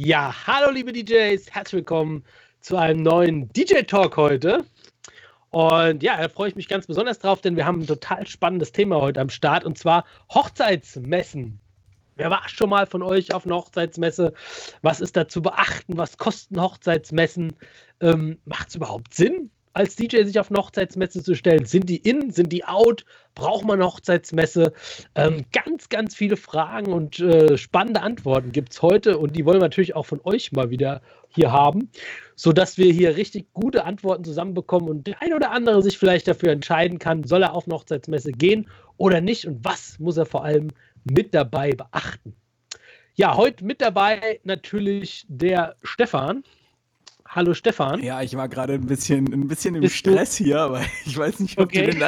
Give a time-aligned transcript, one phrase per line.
[0.00, 2.22] Ja, hallo liebe DJs, herzlich willkommen
[2.60, 4.64] zu einem neuen DJ-Talk heute.
[5.50, 8.70] Und ja, da freue ich mich ganz besonders drauf, denn wir haben ein total spannendes
[8.70, 11.58] Thema heute am Start und zwar Hochzeitsmessen.
[12.14, 14.34] Wer war schon mal von euch auf einer Hochzeitsmesse?
[14.82, 15.96] Was ist da zu beachten?
[15.96, 17.56] Was kosten Hochzeitsmessen?
[18.00, 19.50] Ähm, Macht es überhaupt Sinn?
[19.72, 21.64] Als DJ sich auf eine Hochzeitsmesse zu stellen?
[21.64, 22.30] Sind die in?
[22.30, 23.04] Sind die out?
[23.34, 24.72] Braucht man eine Hochzeitsmesse?
[25.14, 29.58] Ähm, ganz, ganz viele Fragen und äh, spannende Antworten gibt es heute und die wollen
[29.58, 31.90] wir natürlich auch von euch mal wieder hier haben,
[32.34, 36.50] sodass wir hier richtig gute Antworten zusammenbekommen und der ein oder andere sich vielleicht dafür
[36.50, 40.44] entscheiden kann, soll er auf eine Hochzeitsmesse gehen oder nicht und was muss er vor
[40.44, 40.68] allem
[41.04, 42.34] mit dabei beachten.
[43.14, 46.44] Ja, heute mit dabei natürlich der Stefan.
[47.30, 48.02] Hallo Stefan.
[48.02, 50.44] Ja, ich war gerade ein bisschen, ein bisschen im Bist Stress du?
[50.44, 51.84] hier, aber ich weiß nicht, ob okay.
[51.84, 52.00] du den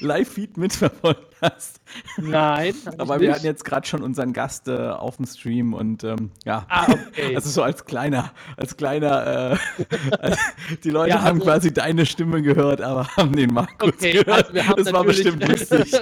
[0.00, 1.80] Live-Feed mitverfolgt hast.
[2.18, 2.74] Nein.
[2.98, 6.66] aber wir hatten jetzt gerade schon unseren Gast äh, auf dem Stream und ähm, ja,
[6.68, 7.34] ah, okay.
[7.34, 10.36] also so als kleiner, als kleiner, äh,
[10.84, 14.54] die Leute ja, haben also, quasi deine Stimme gehört, aber haben den Markus okay, gehört.
[14.54, 15.92] Also das war bestimmt lustig.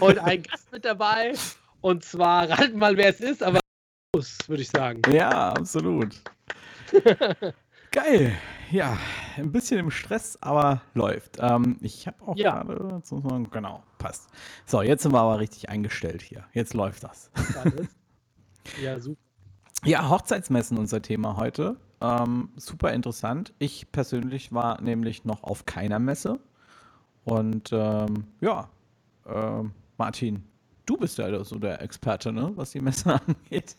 [0.00, 1.34] Heute einen Gast mit dabei
[1.82, 3.60] und zwar raten mal, wer es ist, aber
[4.46, 5.02] würde ich sagen.
[5.12, 6.14] Ja, absolut.
[7.94, 8.32] Geil.
[8.72, 8.98] Ja,
[9.36, 11.36] ein bisschen im Stress, aber läuft.
[11.38, 12.60] Ähm, ich habe auch ja.
[12.64, 13.00] gerade,
[13.52, 14.30] genau, passt.
[14.66, 16.44] So, jetzt sind wir aber richtig eingestellt hier.
[16.52, 17.30] Jetzt läuft das.
[18.82, 19.20] ja, super.
[19.84, 21.76] Ja, Hochzeitsmessen unser Thema heute.
[22.00, 23.54] Ähm, super interessant.
[23.60, 26.40] Ich persönlich war nämlich noch auf keiner Messe.
[27.22, 28.70] Und ähm, ja,
[29.24, 29.62] äh,
[29.98, 30.42] Martin,
[30.84, 33.76] du bist ja so der Experte, ne, was die Messe angeht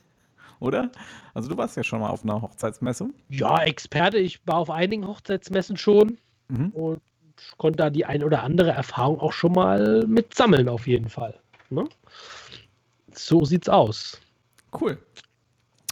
[0.65, 0.91] oder?
[1.33, 3.09] Also du warst ja schon mal auf einer Hochzeitsmesse.
[3.29, 4.17] Ja, Experte.
[4.17, 6.17] Ich war auf einigen Hochzeitsmessen schon
[6.49, 6.69] mhm.
[6.69, 7.01] und
[7.57, 11.39] konnte da die ein oder andere Erfahrung auch schon mal mit sammeln, auf jeden Fall.
[11.69, 11.85] Ne?
[13.13, 14.19] So sieht's aus.
[14.79, 14.97] Cool.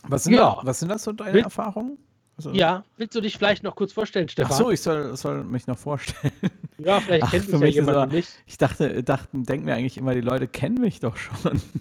[0.08, 0.58] Was sind, ja.
[0.58, 1.98] da, was sind das so deine Erfahrungen?
[2.36, 4.52] Also, ja, willst du dich vielleicht noch kurz vorstellen, Stefan?
[4.54, 6.34] Ach so, ich soll, soll mich noch vorstellen.
[6.80, 8.30] Ja, vielleicht Ach, kennt mich ja jemand aber, nicht.
[8.48, 11.62] Ich dachte, dachten, denken mir eigentlich immer, die Leute kennen mich doch schon.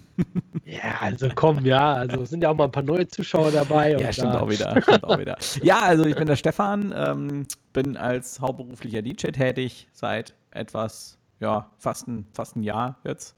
[0.64, 3.92] Ja, also komm, ja, also sind ja auch mal ein paar neue Zuschauer dabei.
[3.92, 5.36] Ja, stimmt auch, wieder, stimmt auch wieder.
[5.62, 11.70] Ja, also ich bin der Stefan, ähm, bin als hauptberuflicher DJ tätig seit etwas, ja,
[11.78, 13.36] fast ein, fast ein Jahr jetzt.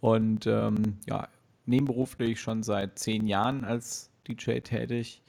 [0.00, 1.28] Und ähm, ja,
[1.66, 5.20] nebenberuflich schon seit zehn Jahren als DJ tätig.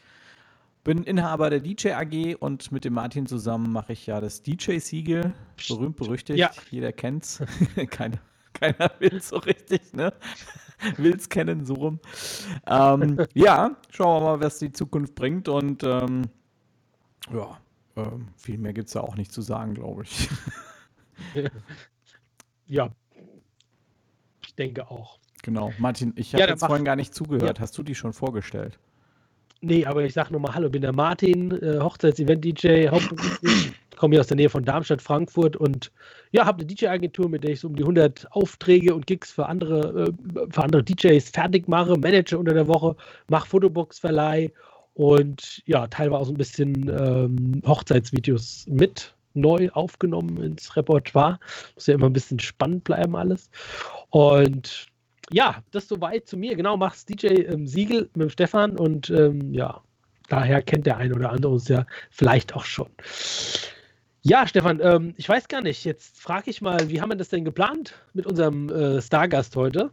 [0.83, 5.33] Bin Inhaber der DJ AG und mit dem Martin zusammen mache ich ja das DJ-Siegel.
[5.69, 6.38] Berühmt, berüchtigt.
[6.38, 6.51] Ja.
[6.71, 7.41] Jeder kennt's.
[7.89, 8.19] keiner,
[8.51, 10.13] keiner will so richtig, ne?
[10.97, 11.99] Will's kennen, so rum.
[12.67, 15.47] Ähm, ja, schauen wir mal, was die Zukunft bringt.
[15.47, 16.23] Und ähm,
[17.33, 17.57] ja,
[17.95, 20.29] ähm, viel mehr gibt es da auch nicht zu sagen, glaube ich.
[22.67, 22.89] ja,
[24.45, 25.17] ich denke auch.
[25.43, 27.59] Genau, Martin, ich habe ja, jetzt vorhin gar nicht zugehört.
[27.59, 27.61] Ja.
[27.61, 28.79] Hast du die schon vorgestellt?
[29.66, 32.90] Nee, aber ich sage nochmal Hallo, bin der Martin, äh, Hochzeits-Event-DJ,
[33.96, 35.90] komme hier aus der Nähe von Darmstadt, Frankfurt und
[36.34, 39.46] ja, habe eine DJ-Agentur, mit der ich so um die 100 Aufträge und Gigs für
[39.46, 42.97] andere, äh, für andere DJs fertig mache, manage unter der Woche,
[43.29, 44.52] mache Fotobox-Verleih
[44.96, 51.40] und ja, teilweise auch so ein bisschen ähm, Hochzeitsvideos mit neu aufgenommen ins Repertoire.
[51.75, 53.50] Muss ja immer ein bisschen spannend bleiben alles.
[54.09, 54.88] Und
[55.33, 56.55] ja, das soweit zu mir.
[56.55, 59.81] Genau, machst DJ ähm, Siegel mit dem Stefan und ähm, ja,
[60.29, 62.89] daher kennt der ein oder andere uns ja vielleicht auch schon.
[64.22, 65.83] Ja, Stefan, ähm, ich weiß gar nicht.
[65.83, 69.91] Jetzt frage ich mal, wie haben wir das denn geplant mit unserem äh, Stargast heute?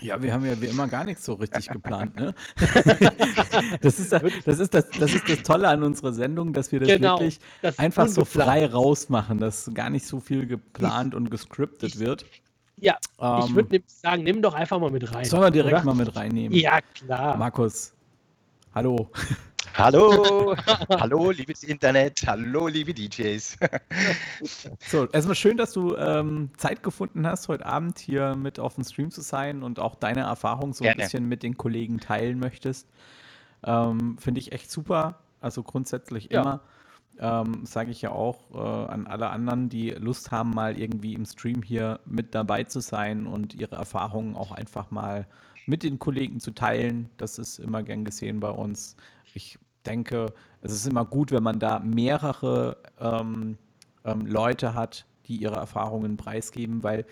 [0.00, 2.34] Ja, wir haben ja wie immer gar nichts so richtig geplant, ne?
[3.80, 6.88] das, ist das, ist das, das ist das Tolle an unserer Sendung, dass wir das
[6.88, 11.98] genau, wirklich das einfach so frei rausmachen, dass gar nicht so viel geplant und gescriptet
[11.98, 12.26] wird.
[12.86, 15.24] Ja, ähm, ich würde sagen, nimm doch einfach mal mit rein.
[15.24, 15.84] Sollen wir direkt oder?
[15.86, 16.56] mal mit reinnehmen?
[16.56, 17.36] Ja, klar.
[17.36, 17.92] Markus,
[18.76, 19.10] hallo.
[19.74, 20.54] Hallo,
[20.90, 23.58] hallo, liebes Internet, hallo, liebe DJs.
[24.88, 28.84] so, erstmal schön, dass du ähm, Zeit gefunden hast, heute Abend hier mit auf dem
[28.84, 31.02] Stream zu sein und auch deine Erfahrung so Gerne.
[31.02, 32.86] ein bisschen mit den Kollegen teilen möchtest.
[33.64, 35.18] Ähm, Finde ich echt super.
[35.40, 36.40] Also grundsätzlich ja.
[36.40, 36.60] immer
[37.18, 41.24] ähm, sage ich ja auch äh, an alle anderen, die Lust haben, mal irgendwie im
[41.24, 45.26] Stream hier mit dabei zu sein und ihre Erfahrungen auch einfach mal
[45.66, 47.10] mit den Kollegen zu teilen.
[47.16, 48.96] Das ist immer gern gesehen bei uns.
[49.34, 50.32] Ich denke,
[50.62, 53.58] es ist immer gut, wenn man da mehrere ähm,
[54.04, 57.04] ähm, Leute hat, die ihre Erfahrungen preisgeben, weil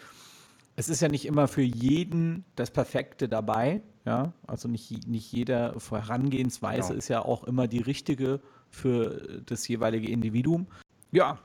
[0.77, 3.83] es ist ja nicht immer für jeden das Perfekte dabei.
[4.05, 6.99] Ja, also nicht, nicht jede Vorangehensweise genau.
[6.99, 8.41] ist ja auch immer die richtige
[8.75, 10.67] für das jeweilige Individuum.
[11.13, 11.39] Ja,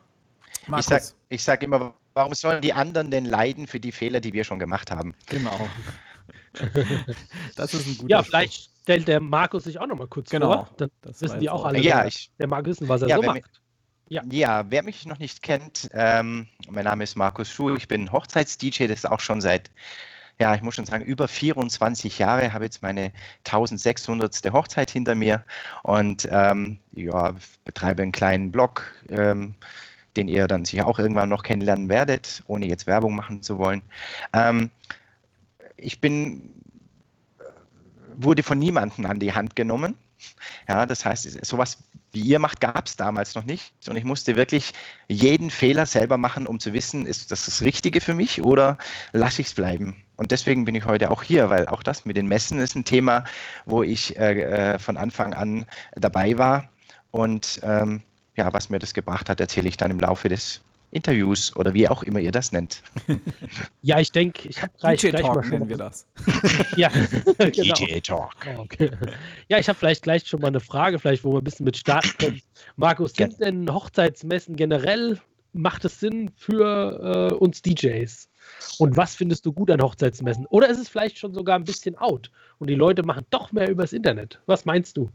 [0.67, 0.85] Markus.
[0.85, 4.33] Ich sage ich sag immer, warum sollen die anderen denn leiden für die Fehler, die
[4.33, 5.13] wir schon gemacht haben?
[5.27, 5.67] Genau.
[7.55, 10.53] das ist ein guter Ja, vielleicht, stellt der Markus sich auch noch mal kurz genau,
[10.53, 10.69] vor.
[10.77, 11.79] Dann das wissen die auch alle.
[11.79, 13.61] Ja, ich, der mag wissen, was er ja, so macht.
[14.09, 14.23] Ja.
[14.31, 18.87] ja, wer mich noch nicht kennt, ähm, mein Name ist Markus Schuh, ich bin Hochzeits-DJ,
[18.87, 19.69] das ist auch schon seit,
[20.39, 23.11] ja, ich muss schon sagen, über 24 Jahre, habe jetzt meine
[23.45, 24.53] 1600.
[24.53, 25.43] Hochzeit hinter mir
[25.83, 29.55] und ähm, ja, betreibe einen kleinen Blog, ähm,
[30.15, 33.81] den ihr dann sicher auch irgendwann noch kennenlernen werdet, ohne jetzt Werbung machen zu wollen.
[34.33, 34.71] Ähm,
[35.75, 36.53] ich bin,
[38.15, 39.95] wurde von niemandem an die Hand genommen.
[40.67, 41.77] Ja, das heißt, sowas
[42.11, 43.73] wie ihr macht, gab es damals noch nicht.
[43.87, 44.73] Und ich musste wirklich
[45.07, 48.77] jeden Fehler selber machen, um zu wissen, ist das das Richtige für mich oder
[49.11, 50.03] lasse ich es bleiben?
[50.15, 52.85] Und deswegen bin ich heute auch hier, weil auch das mit den Messen ist ein
[52.85, 53.23] Thema,
[53.65, 56.69] wo ich äh, äh von Anfang an dabei war.
[57.11, 58.01] Und ähm,
[58.35, 61.87] ja, was mir das gebracht hat, erzähle ich dann im Laufe des Interviews oder wie
[61.87, 62.81] auch immer ihr das nennt.
[63.81, 66.05] Ja, ich denke, ich habe gleich, DJ gleich Talk mal schon nennen wir das.
[66.75, 66.89] ja,
[67.37, 67.73] genau.
[67.73, 68.35] DJ Talk.
[68.57, 68.91] Okay.
[69.47, 71.77] Ja, ich habe vielleicht gleich schon mal eine Frage, vielleicht wo wir ein bisschen mit
[71.77, 72.41] starten können.
[72.75, 75.19] Markus, sind denn Hochzeitsmessen generell
[75.53, 78.29] macht es Sinn für äh, uns DJs?
[78.77, 80.45] Und was findest du gut an Hochzeitsmessen?
[80.47, 83.69] Oder ist es vielleicht schon sogar ein bisschen out und die Leute machen doch mehr
[83.69, 84.39] übers Internet?
[84.45, 85.09] Was meinst du?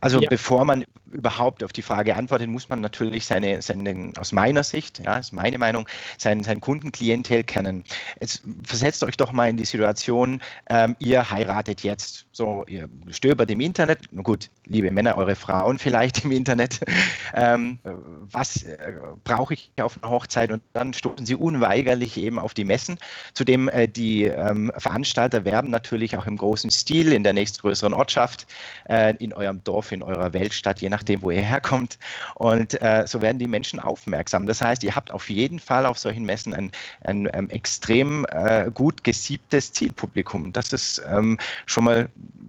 [0.00, 0.28] Also ja.
[0.28, 5.00] bevor man überhaupt auf die Frage antwortet, muss man natürlich seine, seine aus meiner Sicht,
[5.04, 7.84] ja, ist meine Meinung, sein, sein Kundenklientel kennen.
[8.20, 12.26] Jetzt versetzt euch doch mal in die Situation, ähm, ihr heiratet jetzt.
[12.32, 16.80] So, ihr stöbert im Internet, na gut, liebe Männer, eure Frauen vielleicht im Internet,
[17.34, 18.92] ähm, was äh,
[19.24, 20.50] brauche ich auf einer Hochzeit?
[20.50, 22.98] Und dann stoßen sie unweigerlich eben auf die Messen.
[23.34, 28.46] Zudem äh, die ähm, Veranstalter werben natürlich auch im großen Stil in der nächstgrößeren Ortschaft,
[28.88, 31.98] äh, in eurem Dorf, in eurer Weltstadt, je nach nachdem, wo ihr herkommt.
[32.34, 34.46] Und äh, so werden die Menschen aufmerksam.
[34.46, 36.70] Das heißt, ihr habt auf jeden Fall auf solchen Messen ein,
[37.04, 40.52] ein, ein extrem äh, gut gesiebtes Zielpublikum.
[40.52, 42.08] Das ist ähm, schon mal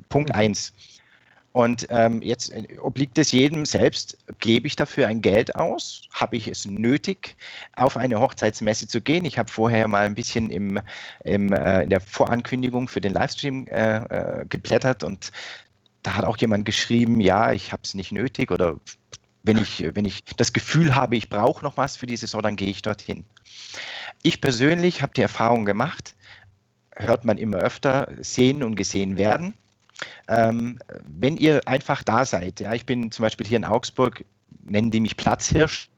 [0.10, 0.74] Punkt eins.
[1.54, 6.04] Und ähm, jetzt äh, obliegt es jedem selbst, gebe ich dafür ein Geld aus?
[6.12, 7.36] Habe ich es nötig,
[7.76, 9.26] auf eine Hochzeitsmesse zu gehen?
[9.26, 10.80] Ich habe vorher mal ein bisschen im,
[11.26, 15.32] im, äh, in der Vorankündigung für den Livestream äh, äh, geblättert und
[16.04, 18.78] da hat auch jemand geschrieben, ja, ich habe es nicht nötig oder
[19.44, 22.56] wenn ich, wenn ich das Gefühl habe, ich brauche noch was für die Saison, dann
[22.56, 23.26] gehe ich dorthin.
[24.24, 26.16] Ich persönlich habe die Erfahrung gemacht,
[26.96, 29.56] hört man immer öfter, sehen und gesehen werden.
[30.28, 34.26] Ähm, wenn ihr einfach da seid, ja, ich bin zum Beispiel hier in Augsburg,
[34.64, 35.90] nennen die mich Platzhirsch,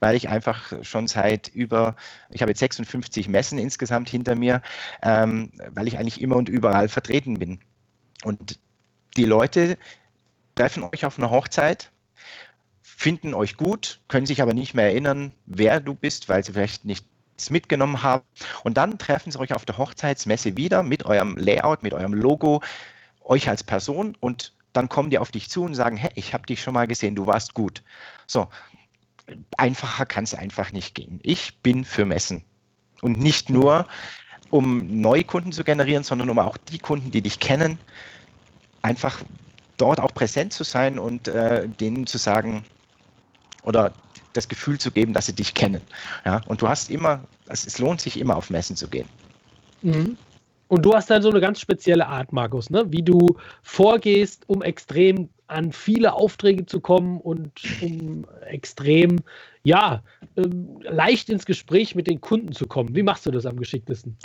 [0.00, 1.96] weil ich einfach schon seit über,
[2.30, 4.62] ich habe jetzt 56 Messen insgesamt hinter mir,
[5.02, 7.60] ähm, weil ich eigentlich immer und überall vertreten bin.
[8.24, 8.58] Und
[9.16, 9.78] die Leute
[10.54, 11.90] treffen euch auf einer Hochzeit,
[12.82, 16.84] finden euch gut, können sich aber nicht mehr erinnern, wer du bist, weil sie vielleicht
[16.84, 18.24] nichts mitgenommen haben.
[18.64, 22.62] Und dann treffen sie euch auf der Hochzeitsmesse wieder mit eurem Layout, mit eurem Logo,
[23.22, 26.46] euch als Person und dann kommen die auf dich zu und sagen, hey, ich habe
[26.46, 27.82] dich schon mal gesehen, du warst gut.
[28.26, 28.48] So,
[29.56, 31.18] einfacher kann es einfach nicht gehen.
[31.22, 32.44] Ich bin für Messen.
[33.00, 33.86] Und nicht nur,
[34.50, 37.78] um neue Kunden zu generieren, sondern um auch die Kunden, die dich kennen,
[38.86, 39.22] einfach
[39.76, 42.64] dort auch präsent zu sein und äh, denen zu sagen
[43.64, 43.92] oder
[44.32, 45.82] das Gefühl zu geben, dass sie dich kennen.
[46.24, 46.40] Ja?
[46.46, 49.08] Und du hast immer, es lohnt sich immer auf Messen zu gehen.
[49.82, 50.16] Mhm.
[50.68, 52.84] Und du hast dann so eine ganz spezielle Art, Markus, ne?
[52.88, 59.20] wie du vorgehst, um extrem an viele Aufträge zu kommen und um extrem,
[59.62, 60.02] ja,
[60.36, 62.96] ähm, leicht ins Gespräch mit den Kunden zu kommen.
[62.96, 64.16] Wie machst du das am geschicktesten?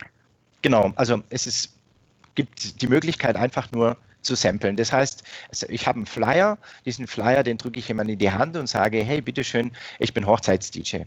[0.63, 1.77] Genau, also es ist,
[2.33, 4.75] gibt die Möglichkeit einfach nur zu samplen.
[4.75, 5.23] Das heißt,
[5.67, 9.03] ich habe einen Flyer, diesen Flyer, den drücke ich jemand in die Hand und sage,
[9.03, 11.03] hey, bitteschön, ich bin Hochzeits-DJ.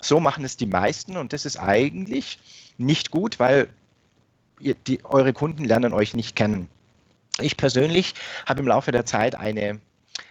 [0.00, 2.38] So machen es die meisten und das ist eigentlich
[2.78, 3.68] nicht gut, weil
[4.58, 6.68] ihr, die, eure Kunden lernen euch nicht kennen.
[7.40, 8.14] Ich persönlich
[8.46, 9.80] habe im Laufe der Zeit eine,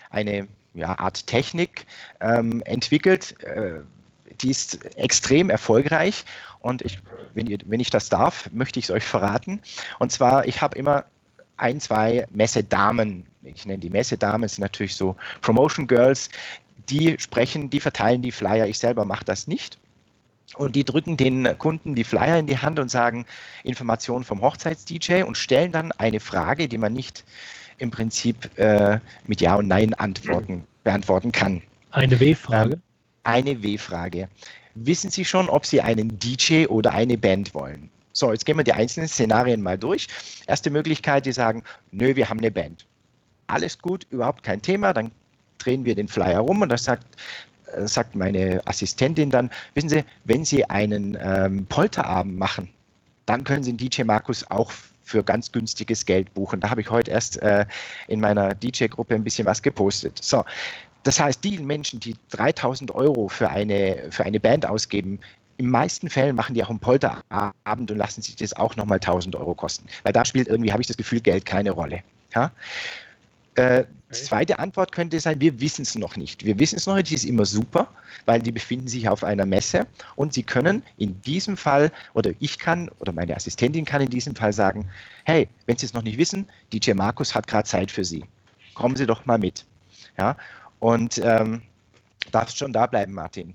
[0.09, 1.85] eine ja, Art Technik
[2.19, 3.81] ähm, entwickelt, äh,
[4.41, 6.25] die ist extrem erfolgreich
[6.59, 6.99] und ich,
[7.33, 9.61] wenn, ihr, wenn ich das darf, möchte ich es euch verraten.
[9.99, 11.05] Und zwar, ich habe immer
[11.61, 16.29] ein, zwei Messedamen, ich nenne die Messedamen, sind natürlich so Promotion Girls,
[16.89, 18.67] die sprechen, die verteilen die Flyer.
[18.67, 19.77] Ich selber mache das nicht.
[20.55, 23.25] Und die drücken den Kunden die Flyer in die Hand und sagen
[23.63, 27.23] Informationen vom Hochzeits-DJ und stellen dann eine Frage, die man nicht
[27.77, 31.61] im Prinzip äh, mit Ja und Nein antworten, beantworten kann.
[31.91, 32.73] Eine W-Frage?
[32.73, 32.81] Ähm,
[33.23, 34.27] eine W-Frage.
[34.75, 37.89] Wissen Sie schon, ob Sie einen DJ oder eine Band wollen?
[38.13, 40.07] So, jetzt gehen wir die einzelnen Szenarien mal durch.
[40.47, 42.85] Erste Möglichkeit, die sagen, nö, wir haben eine Band.
[43.47, 44.93] Alles gut, überhaupt kein Thema.
[44.93, 45.11] Dann
[45.57, 47.05] drehen wir den Flyer rum und das sagt,
[47.73, 52.69] äh, sagt meine Assistentin dann, wissen Sie, wenn Sie einen ähm, Polterabend machen,
[53.25, 54.71] dann können Sie den DJ Markus auch
[55.03, 56.59] für ganz günstiges Geld buchen.
[56.59, 57.65] Da habe ich heute erst äh,
[58.07, 60.19] in meiner DJ-Gruppe ein bisschen was gepostet.
[60.21, 60.43] So,
[61.03, 65.19] das heißt, die Menschen, die 3000 Euro für eine, für eine Band ausgeben,
[65.61, 69.35] in meisten Fällen machen die auch einen Polterabend und lassen sich das auch nochmal 1000
[69.35, 69.87] Euro kosten.
[70.01, 72.01] Weil da spielt irgendwie, habe ich das Gefühl, Geld keine Rolle.
[72.33, 72.51] Ja?
[73.53, 76.43] Äh, zweite Antwort könnte sein, wir wissen es noch nicht.
[76.43, 77.89] Wir wissen es noch nicht, die ist immer super,
[78.25, 82.57] weil die befinden sich auf einer Messe und sie können in diesem Fall, oder ich
[82.57, 84.89] kann, oder meine Assistentin kann in diesem Fall sagen,
[85.25, 88.25] hey, wenn Sie es noch nicht wissen, DJ Markus hat gerade Zeit für Sie.
[88.73, 89.63] Kommen Sie doch mal mit.
[90.17, 90.35] Ja,
[90.79, 91.61] und ähm,
[92.31, 93.53] darfst schon da bleiben, Martin.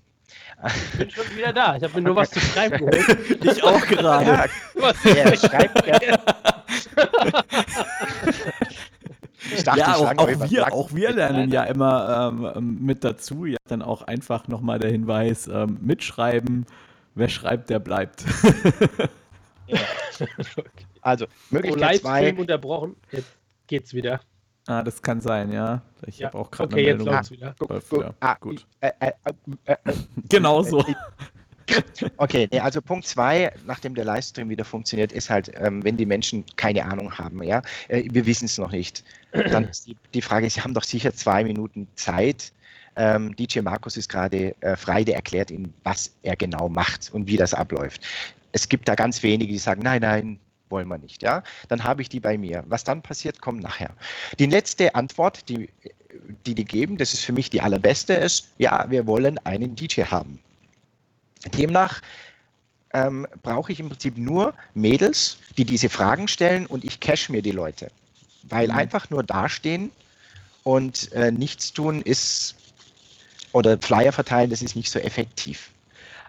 [0.65, 1.77] Ich bin schon wieder da.
[1.77, 3.45] Ich habe mir nur was zu schreiben geholt.
[3.45, 4.27] ich auch gerade.
[4.27, 5.05] Ja, was?
[5.05, 5.99] Ja, schreibt, ja.
[9.55, 13.45] Ich dachte, ja, auch, auch wir, auch wir lernen ja immer ähm, ähm, mit dazu.
[13.45, 16.67] Ja, dann auch einfach nochmal der Hinweis: ähm, mitschreiben.
[17.15, 18.25] Wer schreibt, der bleibt.
[19.67, 19.79] ja.
[21.03, 22.97] Also, Möglichkeit oh, Livestream unterbrochen.
[23.13, 23.31] Jetzt
[23.69, 24.19] geht's wieder.
[24.67, 25.81] Ah, das kann sein, ja.
[26.07, 26.29] Ich ja.
[26.29, 27.15] habe auch gerade okay, eine Meldung.
[27.15, 27.55] Jetzt wieder.
[27.69, 28.15] Läuft wieder.
[28.21, 28.67] Ah, gut.
[28.81, 29.13] Äh, äh,
[29.65, 29.77] äh,
[30.29, 30.85] genau so.
[32.17, 36.07] Okay, nee, also Punkt zwei, nachdem der Livestream wieder funktioniert, ist halt, ähm, wenn die
[36.07, 39.05] Menschen keine Ahnung haben, ja, äh, wir wissen es noch nicht.
[39.33, 42.53] Dann ist die, die, Frage, Sie haben doch sicher zwei Minuten Zeit.
[42.95, 47.27] Ähm, DJ Markus ist gerade äh, frei, der erklärt Ihnen, was er genau macht und
[47.27, 48.01] wie das abläuft.
[48.53, 51.43] Es gibt da ganz wenige, die sagen, nein, nein, wollen wir nicht, ja.
[51.69, 52.65] Dann habe ich die bei mir.
[52.67, 53.91] Was dann passiert, kommt nachher.
[54.39, 55.69] Die letzte Antwort, die
[56.47, 60.03] die, die geben, das ist für mich die allerbeste, ist, ja, wir wollen einen DJ
[60.03, 60.39] haben.
[61.57, 62.01] Demnach
[62.93, 67.43] ähm, brauche ich im Prinzip nur Mädels, die diese Fragen stellen und ich cache mir
[67.43, 67.91] die Leute.
[68.43, 68.75] Weil mhm.
[68.75, 69.91] einfach nur dastehen
[70.63, 72.57] und äh, nichts tun ist,
[73.53, 75.71] oder Flyer verteilen, das ist nicht so effektiv.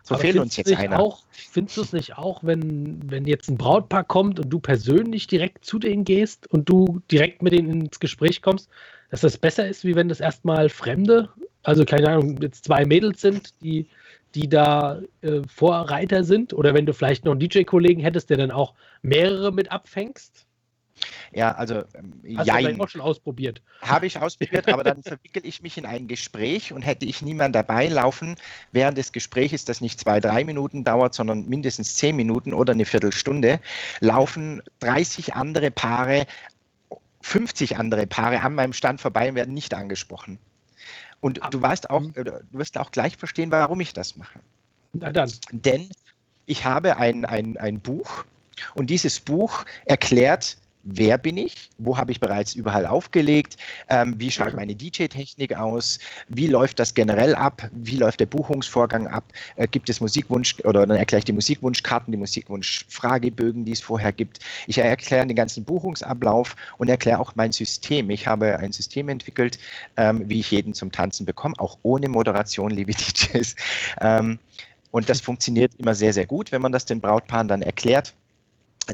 [0.08, 1.02] So Aber fehlt uns jetzt einer.
[1.02, 5.28] Auch, findest du es nicht auch, wenn, wenn jetzt ein Brautpaar kommt und du persönlich
[5.28, 8.70] direkt zu denen gehst und du direkt mit denen ins Gespräch kommst,
[9.12, 11.28] dass das besser ist, wie wenn das erstmal Fremde,
[11.64, 13.88] also keine Ahnung, jetzt zwei Mädels sind, die
[14.36, 16.54] die da äh, Vorreiter sind?
[16.54, 20.47] Oder wenn du vielleicht noch einen DJ-Kollegen hättest, der dann auch mehrere mit abfängst?
[21.32, 22.78] Ja, also ähm, Hast jein.
[22.78, 23.62] du auch schon ausprobiert?
[23.82, 27.54] Habe ich ausprobiert, aber dann verwickel ich mich in ein Gespräch und hätte ich niemanden
[27.54, 28.36] dabei laufen
[28.72, 32.86] während des Gesprächs, das nicht zwei, drei Minuten dauert, sondern mindestens zehn Minuten oder eine
[32.86, 33.60] Viertelstunde,
[34.00, 36.26] laufen 30 andere Paare,
[37.22, 40.40] 50 andere Paare an meinem Stand vorbei und werden nicht angesprochen.
[41.20, 44.40] Und du weißt auch, du wirst auch gleich verstehen, warum ich das mache.
[44.94, 45.32] Na dann.
[45.52, 45.90] Denn
[46.46, 48.24] ich habe ein, ein, ein Buch
[48.76, 50.58] und dieses Buch erklärt
[50.90, 53.58] wer bin ich, wo habe ich bereits überall aufgelegt,
[53.90, 59.08] ähm, wie schaut meine DJ-Technik aus, wie läuft das generell ab, wie läuft der Buchungsvorgang
[59.08, 59.26] ab,
[59.58, 64.14] äh, gibt es Musikwunsch oder dann erkläre ich die Musikwunschkarten, die Musikwunschfragebögen, die es vorher
[64.14, 64.40] gibt.
[64.66, 68.10] Ich erkläre den ganzen Buchungsablauf und erkläre auch mein System.
[68.10, 69.60] Ich habe ein System entwickelt,
[69.98, 73.56] ähm, wie ich jeden zum Tanzen bekomme, auch ohne Moderation, liebe DJs.
[74.00, 74.40] Ähm,
[74.92, 78.14] und das funktioniert immer sehr, sehr gut, wenn man das den Brautpaaren dann erklärt.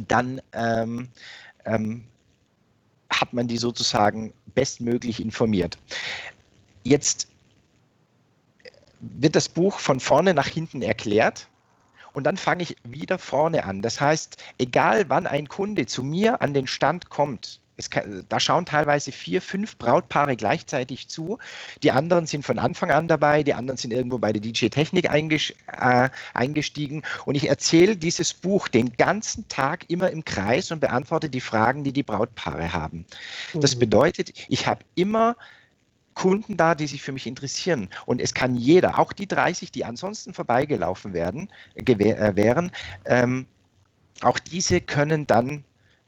[0.07, 1.09] Dann ähm,
[1.65, 2.03] ähm,
[3.09, 5.77] hat man die sozusagen bestmöglich informiert.
[6.83, 7.27] Jetzt
[8.99, 11.47] wird das Buch von vorne nach hinten erklärt
[12.13, 13.81] und dann fange ich wieder vorne an.
[13.81, 18.65] Das heißt, egal wann ein Kunde zu mir an den Stand kommt, kann, da schauen
[18.65, 21.39] teilweise vier, fünf Brautpaare gleichzeitig zu.
[21.81, 26.09] Die anderen sind von Anfang an dabei, die anderen sind irgendwo bei der DJ-Technik äh,
[26.33, 27.03] eingestiegen.
[27.25, 31.83] Und ich erzähle dieses Buch den ganzen Tag immer im Kreis und beantworte die Fragen,
[31.83, 33.05] die die Brautpaare haben.
[33.53, 33.79] Das mhm.
[33.79, 35.35] bedeutet, ich habe immer
[36.13, 37.89] Kunden da, die sich für mich interessieren.
[38.05, 42.71] Und es kann jeder, auch die 30, die ansonsten vorbeigelaufen werden, äh, wären,
[43.05, 43.47] ähm,
[44.21, 45.63] auch diese können dann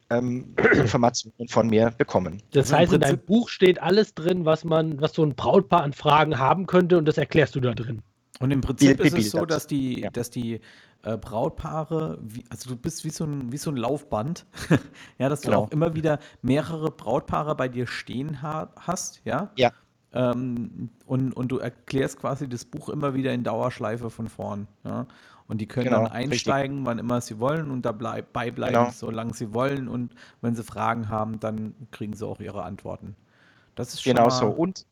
[0.10, 2.42] ähm, Informationen von mir bekommen.
[2.52, 5.84] Das also heißt, in deinem Buch steht alles drin, was man, was so ein Brautpaar
[5.84, 8.02] an Fragen haben könnte und das erklärst du da drin.
[8.40, 10.10] Und im Prinzip ist es so, dass die, ja.
[10.10, 10.60] dass die
[11.04, 14.46] äh, Brautpaare, wie, also du bist wie so ein, wie so ein Laufband,
[15.18, 15.62] ja, dass du genau.
[15.62, 19.52] auch immer wieder mehrere Brautpaare bei dir stehen ha hast, ja?
[19.56, 19.72] Ja.
[20.14, 25.08] Ähm, und, und du erklärst quasi das Buch immer wieder in Dauerschleife von vorn, ja?
[25.48, 26.86] Und die können genau, dann einsteigen, richtig.
[26.88, 28.90] wann immer sie wollen und dabei bleiben, genau.
[28.92, 29.88] solange sie wollen.
[29.88, 33.16] Und wenn sie Fragen haben, dann kriegen sie auch ihre Antworten.
[33.76, 34.48] Das ist schon genau so.
[34.48, 34.86] Und,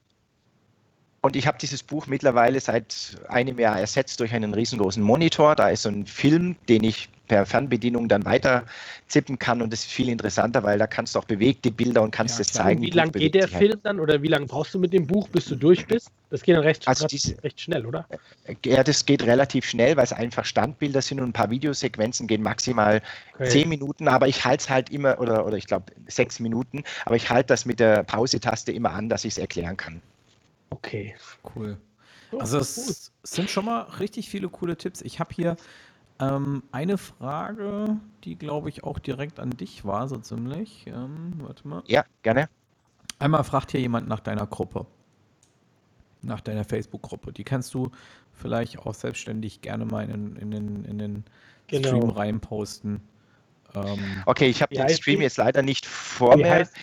[1.21, 5.55] und ich habe dieses Buch mittlerweile seit einem Jahr ersetzt durch einen riesengroßen Monitor.
[5.55, 8.65] Da ist so ein Film, den ich per Fernbedienung dann weiter
[9.07, 12.11] zippen kann und das ist viel interessanter, weil da kannst du auch bewegte Bilder und
[12.11, 12.81] kannst ja, das zeigen.
[12.81, 15.45] Wie lange geht der Film dann oder wie lange brauchst du mit dem Buch, bis
[15.45, 16.11] du durch bist?
[16.29, 18.07] Das geht dann recht, also diese, recht schnell, oder?
[18.65, 22.41] Ja, das geht relativ schnell, weil es einfach Standbilder sind und ein paar Videosequenzen gehen
[22.41, 23.01] maximal
[23.35, 23.49] okay.
[23.49, 27.15] zehn Minuten, aber ich halte es halt immer, oder, oder ich glaube sechs Minuten, aber
[27.15, 30.01] ich halte das mit der Pause-Taste immer an, dass ich es erklären kann.
[30.71, 31.15] Okay.
[31.55, 31.77] Cool.
[32.39, 35.01] Also es sind schon mal richtig viele coole Tipps.
[35.01, 35.55] Ich habe hier
[36.19, 40.85] ähm, eine Frage, die glaube ich auch direkt an dich war, so ziemlich.
[40.87, 41.83] Ähm, warte mal.
[41.87, 42.49] Ja, gerne.
[43.19, 44.85] Einmal fragt hier jemand nach deiner Gruppe.
[46.21, 47.33] Nach deiner Facebook-Gruppe.
[47.33, 47.91] Die kannst du
[48.33, 51.23] vielleicht auch selbstständig gerne mal in, in, in, in den
[51.67, 51.89] genau.
[51.89, 53.01] Stream reinposten.
[53.75, 56.49] Ähm, okay, ich habe den Stream jetzt leider nicht vor mir.
[56.49, 56.73] Heißt,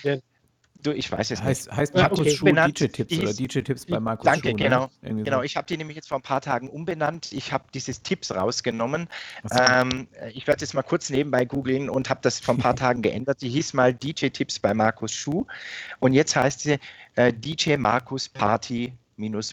[0.83, 1.77] Du, ich weiß es heißt, nicht.
[1.77, 2.31] Heißt Markus okay.
[2.31, 4.63] Schuh DJ-Tipps oder DJ-Tipps bei Markus Danke, Schuh, ne?
[4.65, 4.91] genau.
[5.03, 5.23] Ne?
[5.25, 7.33] Genau, ich habe die nämlich jetzt vor ein paar Tagen umbenannt.
[7.33, 9.09] Ich habe dieses Tipps rausgenommen.
[9.45, 9.59] So.
[9.59, 13.03] Ähm, ich werde jetzt mal kurz nebenbei googeln und habe das vor ein paar Tagen
[13.03, 13.43] geändert.
[13.43, 15.47] Die hieß mal DJ-Tipps bei Markus Schuh
[15.99, 16.79] und jetzt heißt sie
[17.17, 18.93] äh, DJ Markus Party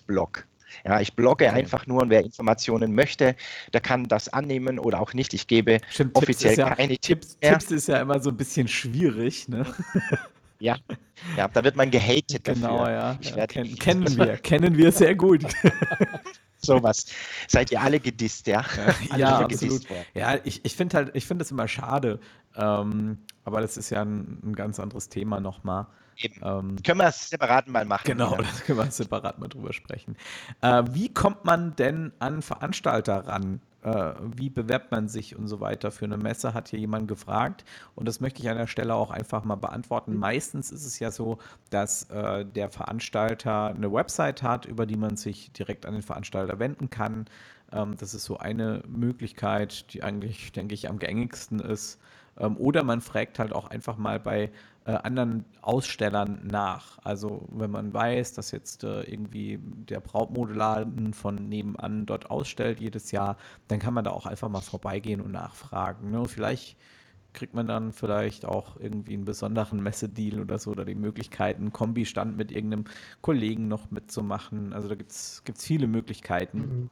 [0.06, 0.46] Blog.
[0.86, 1.56] Ja, ich blogge okay.
[1.56, 3.36] einfach nur und wer Informationen möchte,
[3.74, 5.34] der kann das annehmen oder auch nicht.
[5.34, 7.38] Ich gebe Stimmt, offiziell Tipps keine Tipps.
[7.40, 9.48] Tipps, Tipps ist ja immer so ein bisschen schwierig.
[9.48, 9.66] Ne?
[10.60, 10.78] Ja,
[11.36, 12.92] ja, da wird man gehatet genau, dafür.
[12.92, 13.18] ja.
[13.22, 15.44] Ich ja ken kennen wir, kennen wir sehr gut.
[16.58, 17.06] Sowas.
[17.48, 18.66] Seid ihr alle gedisst, ja?
[19.12, 19.84] Ja, ja absolut.
[20.14, 22.20] Ja, ich, ich finde halt, ich finde es immer schade,
[22.56, 25.86] ähm, aber das ist ja ein, ein ganz anderes Thema nochmal.
[26.42, 28.06] Ähm, können wir es separat mal machen.
[28.06, 28.38] Genau, ja.
[28.42, 30.18] das können wir separat mal drüber sprechen.
[30.62, 33.62] Äh, wie kommt man denn an Veranstalter ran?
[33.84, 37.64] Äh, wie bewerbt man sich und so weiter für eine Messe, hat hier jemand gefragt.
[37.96, 40.14] Und das möchte ich an der Stelle auch einfach mal beantworten.
[40.14, 40.20] Mhm.
[40.20, 41.38] Meistens ist es ja so,
[41.70, 46.58] dass äh, der Veranstalter eine Website hat, über die man sich direkt an den Veranstalter
[46.60, 47.26] wenden kann.
[47.72, 52.00] Ähm, das ist so eine Möglichkeit, die eigentlich, denke ich, am gängigsten ist.
[52.40, 54.52] Ähm, oder man fragt halt auch einfach mal bei
[54.88, 56.98] äh, anderen Ausstellern nach.
[57.03, 63.12] Also wenn man weiß, dass jetzt äh, irgendwie der Brautmodeladen von nebenan dort ausstellt jedes
[63.12, 63.36] Jahr,
[63.67, 66.12] dann kann man da auch einfach mal vorbeigehen und nachfragen.
[66.12, 66.24] Ne?
[66.25, 66.77] Vielleicht
[67.34, 71.74] kriegt man dann vielleicht auch irgendwie einen besonderen Messedeal oder so oder die Möglichkeit, einen
[71.74, 72.86] Kombistand mit irgendeinem
[73.22, 74.72] Kollegen noch mitzumachen.
[74.72, 76.60] Also da gibt es viele Möglichkeiten.
[76.60, 76.89] Mhm.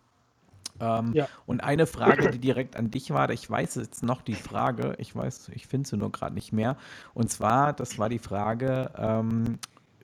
[0.80, 1.28] Ähm, ja.
[1.46, 5.16] Und eine Frage, die direkt an dich war, ich weiß jetzt noch die Frage, ich
[5.16, 6.78] weiß, ich finde sie nur gerade nicht mehr.
[7.14, 9.60] Und zwar, das war die Frage, ähm,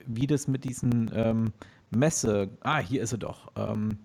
[0.06, 1.54] wie das mit diesen ähm,
[1.90, 3.52] Messe, ah, hier ist sie doch.
[3.56, 3.98] Ähm,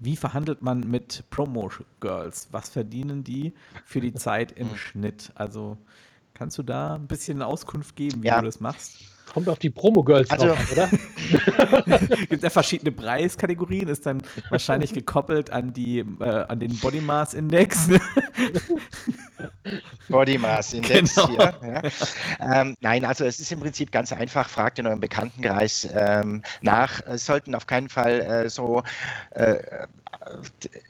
[0.00, 2.48] wie verhandelt man mit Promo-Girls?
[2.52, 3.52] Was verdienen die
[3.84, 5.32] für die Zeit im Schnitt?
[5.34, 5.76] Also
[6.34, 8.38] kannst du da ein bisschen Auskunft geben, wie ja.
[8.38, 9.00] du das machst?
[9.32, 10.88] Kommt auf die Promo-Girls also, drauf, oder?
[12.28, 17.34] Gibt ja verschiedene Preiskategorien, ist dann wahrscheinlich gekoppelt an, die, äh, an den Body Mass
[17.34, 17.88] Index.
[20.08, 21.28] Body Mass Index genau.
[21.28, 21.54] hier.
[21.62, 22.60] Ja.
[22.60, 24.48] Ähm, nein, also es ist im Prinzip ganz einfach.
[24.48, 27.00] Fragt in eurem Bekanntenkreis ähm, nach.
[27.06, 28.82] Es sollten auf keinen Fall äh, so
[29.30, 29.56] äh,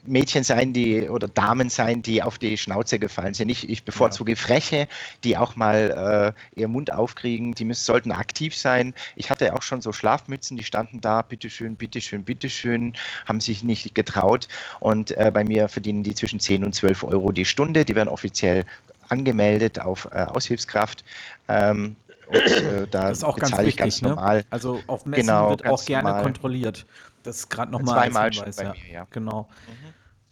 [0.03, 3.49] Mädchen sein, die oder Damen sein, die auf die Schnauze gefallen sind.
[3.49, 4.37] Ich, ich bevorzuge ja.
[4.37, 4.87] Freche,
[5.23, 7.53] die auch mal äh, ihr Mund aufkriegen.
[7.53, 8.93] Die müssen, sollten aktiv sein.
[9.15, 12.93] Ich hatte auch schon so Schlafmützen, die standen da, bitteschön, bitteschön, bitteschön,
[13.25, 14.47] haben sich nicht getraut.
[14.79, 17.85] Und äh, bei mir verdienen die zwischen 10 und 12 Euro die Stunde.
[17.85, 18.65] Die werden offiziell
[19.09, 21.03] angemeldet auf äh, Aushilfskraft.
[21.47, 21.95] Ähm,
[22.27, 24.09] und, äh, da das ist auch ganz wichtig, ganz ne?
[24.09, 24.45] normal.
[24.49, 26.23] Also auf Messen genau, wird auch gerne normal.
[26.23, 26.85] kontrolliert.
[27.23, 28.69] Das ist gerade nochmal Zweimal schon bei ja.
[28.71, 29.07] mir, ja.
[29.11, 29.49] Genau.
[29.67, 29.88] Mhm.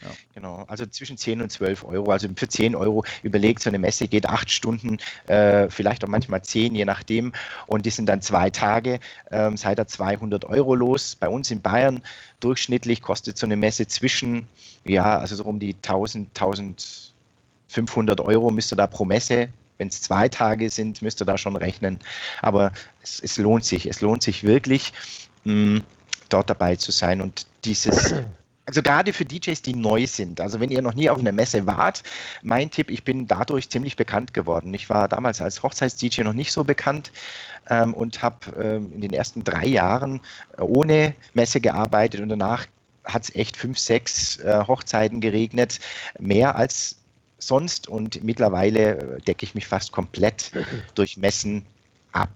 [0.07, 0.15] Ja.
[0.35, 2.11] Genau, also zwischen 10 und 12 Euro.
[2.11, 6.41] Also für 10 Euro überlegt, so eine Messe geht acht Stunden, äh, vielleicht auch manchmal
[6.41, 7.33] 10, je nachdem.
[7.65, 8.99] Und die sind dann zwei Tage,
[9.31, 11.15] ähm, seid ihr 200 Euro los.
[11.15, 12.01] Bei uns in Bayern
[12.39, 14.47] durchschnittlich kostet so eine Messe zwischen,
[14.85, 20.01] ja, also so um die 1000, 1500 Euro müsst ihr da pro Messe wenn es
[20.01, 21.99] zwei Tage sind, müsst ihr da schon rechnen.
[22.41, 22.71] Aber
[23.03, 24.91] es, es lohnt sich, es lohnt sich wirklich.
[25.43, 25.81] Mh,
[26.29, 28.13] dort dabei zu sein und dieses
[28.67, 30.41] also gerade für DJs, die neu sind.
[30.41, 32.03] Also wenn ihr noch nie auf einer Messe wart,
[32.43, 34.73] mein Tipp, ich bin dadurch ziemlich bekannt geworden.
[34.73, 37.13] Ich war damals als Hochzeits-DJ noch nicht so bekannt
[37.69, 40.19] ähm, und habe ähm, in den ersten drei Jahren
[40.59, 42.67] ohne Messe gearbeitet und danach
[43.05, 45.79] hat es echt fünf, sechs äh, Hochzeiten geregnet,
[46.19, 46.97] mehr als
[47.39, 50.51] sonst und mittlerweile äh, decke ich mich fast komplett
[50.95, 51.65] durch Messen
[52.11, 52.29] ab.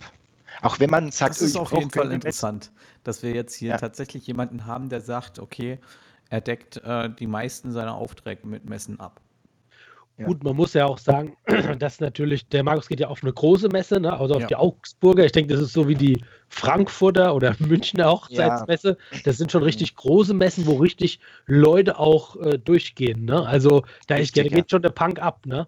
[0.62, 2.72] Auch wenn man sagt, das ist auf jeden Fall interessant,
[3.04, 3.78] dass wir jetzt hier ja.
[3.78, 5.80] tatsächlich jemanden haben, der sagt, okay,
[6.32, 9.20] er deckt äh, die meisten seiner Aufträge mit Messen ab.
[10.18, 10.28] Ja.
[10.28, 11.36] Gut, man muss ja auch sagen,
[11.80, 14.18] dass natürlich, der Markus geht ja auf eine große Messe, ne?
[14.18, 14.48] also auf ja.
[14.48, 15.26] die Augsburger.
[15.26, 18.98] Ich denke, das ist so wie die Frankfurter oder Münchner Hochzeitsmesse.
[19.12, 19.18] Ja.
[19.26, 23.26] Das sind schon richtig große Messen, wo richtig Leute auch äh, durchgehen.
[23.26, 23.46] Ne?
[23.46, 25.46] Also da, ist, da geht schon der Punk ab.
[25.46, 25.68] Ne?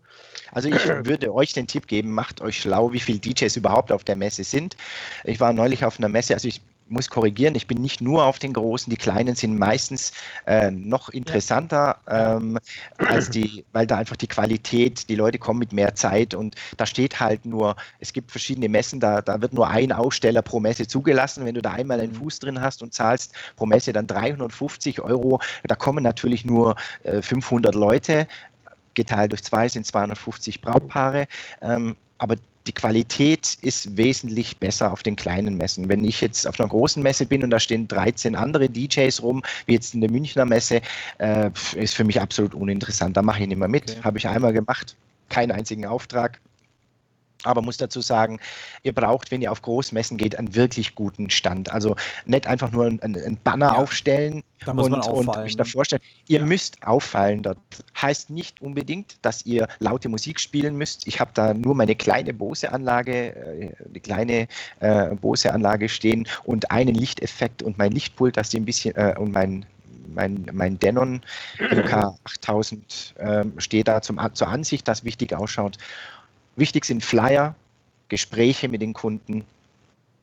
[0.53, 4.05] Also ich würde euch den Tipp geben, macht euch schlau, wie viele DJs überhaupt auf
[4.05, 4.77] der Messe sind.
[5.25, 8.39] Ich war neulich auf einer Messe, also ich muss korrigieren, ich bin nicht nur auf
[8.39, 10.11] den großen, die kleinen sind meistens
[10.45, 12.59] äh, noch interessanter ähm,
[12.97, 16.85] als die, weil da einfach die Qualität, die Leute kommen mit mehr Zeit und da
[16.85, 20.87] steht halt nur, es gibt verschiedene Messen, da, da wird nur ein Aussteller pro Messe
[20.87, 21.45] zugelassen.
[21.45, 22.17] Wenn du da einmal einen mhm.
[22.17, 27.21] Fuß drin hast und zahlst pro Messe dann 350 Euro, da kommen natürlich nur äh,
[27.21, 28.27] 500 Leute
[28.93, 31.27] geteilt durch zwei sind 250 Brautpaare.
[31.61, 32.35] Ähm, aber
[32.67, 35.89] die Qualität ist wesentlich besser auf den kleinen Messen.
[35.89, 39.43] Wenn ich jetzt auf einer großen Messe bin und da stehen 13 andere DJs rum,
[39.65, 40.81] wie jetzt in der Münchner Messe,
[41.17, 43.17] äh, ist für mich absolut uninteressant.
[43.17, 43.91] Da mache ich nicht mehr mit.
[43.91, 44.01] Okay.
[44.03, 44.95] Habe ich einmal gemacht,
[45.29, 46.39] keinen einzigen Auftrag.
[47.43, 48.39] Aber muss dazu sagen,
[48.83, 51.71] ihr braucht, wenn ihr auf Großmessen geht, einen wirklich guten Stand.
[51.71, 56.01] Also nicht einfach nur einen, einen Banner ja, aufstellen und, und euch da vorstellen.
[56.27, 56.45] Ihr ja.
[56.45, 57.57] müsst auffallen dort.
[58.01, 61.07] Heißt nicht unbedingt, dass ihr laute Musik spielen müsst.
[61.07, 64.47] Ich habe da nur meine kleine Bose-Anlage, äh, eine kleine
[64.79, 69.31] äh, Bose-Anlage stehen und einen Lichteffekt und mein Lichtpult, dass die ein bisschen äh, und
[69.31, 69.65] mein
[70.13, 71.21] mein, mein Denon
[71.59, 75.77] MK8000 äh, steht da zum, zur Ansicht, das wichtig ausschaut.
[76.55, 77.55] Wichtig sind Flyer,
[78.09, 79.43] Gespräche mit den Kunden.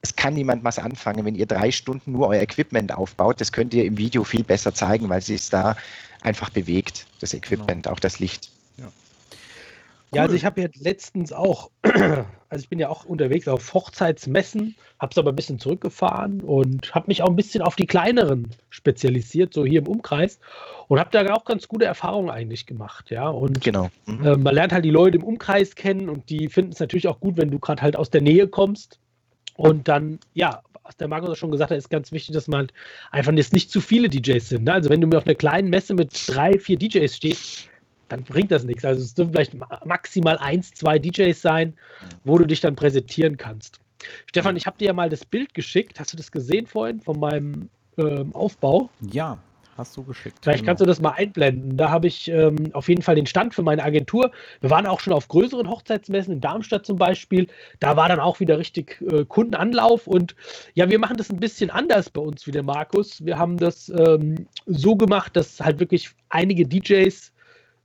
[0.03, 3.41] Es kann niemand was anfangen, wenn ihr drei Stunden nur euer Equipment aufbaut.
[3.41, 5.77] Das könnt ihr im Video viel besser zeigen, weil sie es da
[6.23, 7.95] einfach bewegt, das Equipment, genau.
[7.95, 8.51] auch das Licht.
[10.13, 10.23] Ja.
[10.23, 15.11] Also ich habe jetzt letztens auch, also ich bin ja auch unterwegs auf Hochzeitsmessen, habe
[15.13, 19.55] es aber ein bisschen zurückgefahren und habe mich auch ein bisschen auf die kleineren spezialisiert,
[19.55, 20.41] so hier im Umkreis
[20.89, 23.29] und habe da auch ganz gute Erfahrungen eigentlich gemacht, ja.
[23.29, 23.91] Und genau.
[24.07, 24.27] Mhm.
[24.27, 27.21] Äh, man lernt halt die Leute im Umkreis kennen und die finden es natürlich auch
[27.21, 28.99] gut, wenn du gerade halt aus der Nähe kommst
[29.55, 32.59] und dann, ja, was der Markus auch schon gesagt hat, ist ganz wichtig, dass man
[32.59, 32.73] halt
[33.13, 34.65] einfach jetzt nicht zu viele DJs sind.
[34.65, 34.73] Ne?
[34.73, 37.70] Also wenn du mir auf einer kleinen Messe mit drei, vier DJs stehst,
[38.11, 38.85] dann bringt das nichts.
[38.85, 41.75] Also es dürfen vielleicht maximal eins, zwei DJs sein,
[42.25, 43.81] wo du dich dann präsentieren kannst.
[44.27, 46.01] Stefan, ich habe dir ja mal das Bild geschickt.
[46.01, 47.69] Hast du das gesehen vorhin von meinem
[47.99, 48.91] ähm, Aufbau?
[49.13, 49.39] Ja,
[49.77, 50.39] hast du geschickt.
[50.43, 50.71] Vielleicht genau.
[50.71, 51.77] kannst du das mal einblenden.
[51.77, 54.33] Da habe ich ähm, auf jeden Fall den Stand für meine Agentur.
[54.61, 57.47] Wir waren auch schon auf größeren Hochzeitsmessen in Darmstadt zum Beispiel.
[57.79, 60.07] Da war dann auch wieder richtig äh, Kundenanlauf.
[60.07, 60.35] Und
[60.75, 63.25] ja, wir machen das ein bisschen anders bei uns wie der Markus.
[63.25, 67.33] Wir haben das ähm, so gemacht, dass halt wirklich einige DJs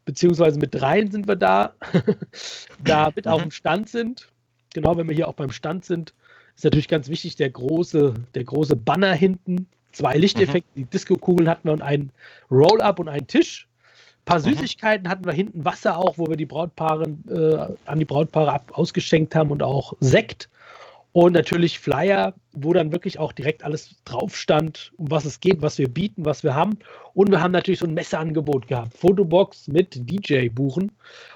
[0.05, 1.73] beziehungsweise mit dreien sind wir da,
[2.83, 3.45] da mit auf mhm.
[3.45, 4.29] dem Stand sind.
[4.73, 6.13] Genau, wenn wir hier auch beim Stand sind,
[6.55, 9.67] ist natürlich ganz wichtig der große, der große Banner hinten.
[9.91, 10.83] Zwei Lichteffekte, mhm.
[10.83, 12.11] die Disco-Kugeln hatten wir und ein
[12.51, 13.67] Roll-Up und einen Tisch.
[14.19, 14.43] Ein paar mhm.
[14.43, 18.71] Süßigkeiten hatten wir hinten, Wasser auch, wo wir die Brautpaare äh, an die Brautpaare ab,
[18.73, 20.49] ausgeschenkt haben und auch Sekt.
[21.15, 25.61] Und natürlich Flyer, wo dann wirklich auch direkt alles drauf stand, um was es geht,
[25.61, 26.77] was wir bieten, was wir haben.
[27.13, 28.97] Und wir haben natürlich so ein Messeangebot gehabt.
[28.97, 30.91] Fotobox mit DJ buchen.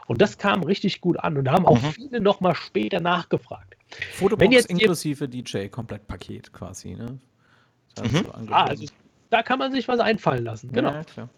[0.08, 1.38] Und das kam richtig gut an.
[1.38, 1.94] Und da haben auch mhm.
[1.94, 3.78] viele nochmal später nachgefragt.
[4.16, 7.18] Fotobox Wenn jetzt inklusive DJ-Komplettpaket quasi, ne?
[8.04, 8.18] Mhm.
[8.18, 8.86] So ah, also
[9.30, 10.74] da kann man sich was einfallen lassen.
[10.74, 10.92] Genau.
[10.92, 11.30] Ja,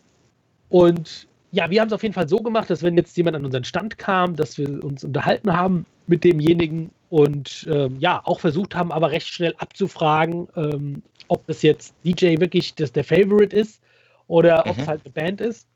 [0.70, 3.46] und ja, wir haben es auf jeden Fall so gemacht, dass wenn jetzt jemand an
[3.46, 8.74] unseren Stand kam, dass wir uns unterhalten haben mit demjenigen und ähm, ja, auch versucht
[8.74, 13.82] haben, aber recht schnell abzufragen, ähm, ob das jetzt DJ wirklich das, der Favorite ist
[14.28, 14.72] oder mhm.
[14.72, 15.68] ob es halt eine Band ist.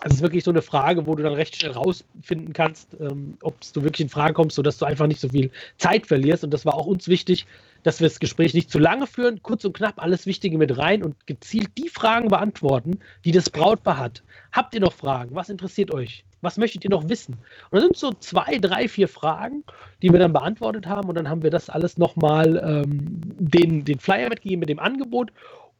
[0.00, 3.38] Also es ist wirklich so eine Frage, wo du dann recht schnell rausfinden kannst, ähm,
[3.40, 6.44] ob du wirklich in Frage kommst, sodass du einfach nicht so viel Zeit verlierst.
[6.44, 7.46] Und das war auch uns wichtig,
[7.84, 11.02] dass wir das Gespräch nicht zu lange führen, kurz und knapp alles Wichtige mit rein
[11.02, 14.22] und gezielt die Fragen beantworten, die das Brautpaar hat.
[14.50, 15.34] Habt ihr noch Fragen?
[15.34, 16.22] Was interessiert euch?
[16.42, 17.38] Was möchtet ihr noch wissen?
[17.70, 19.64] Und das sind so zwei, drei, vier Fragen,
[20.02, 21.08] die wir dann beantwortet haben.
[21.08, 25.32] Und dann haben wir das alles nochmal ähm, den, den Flyer mitgegeben mit dem Angebot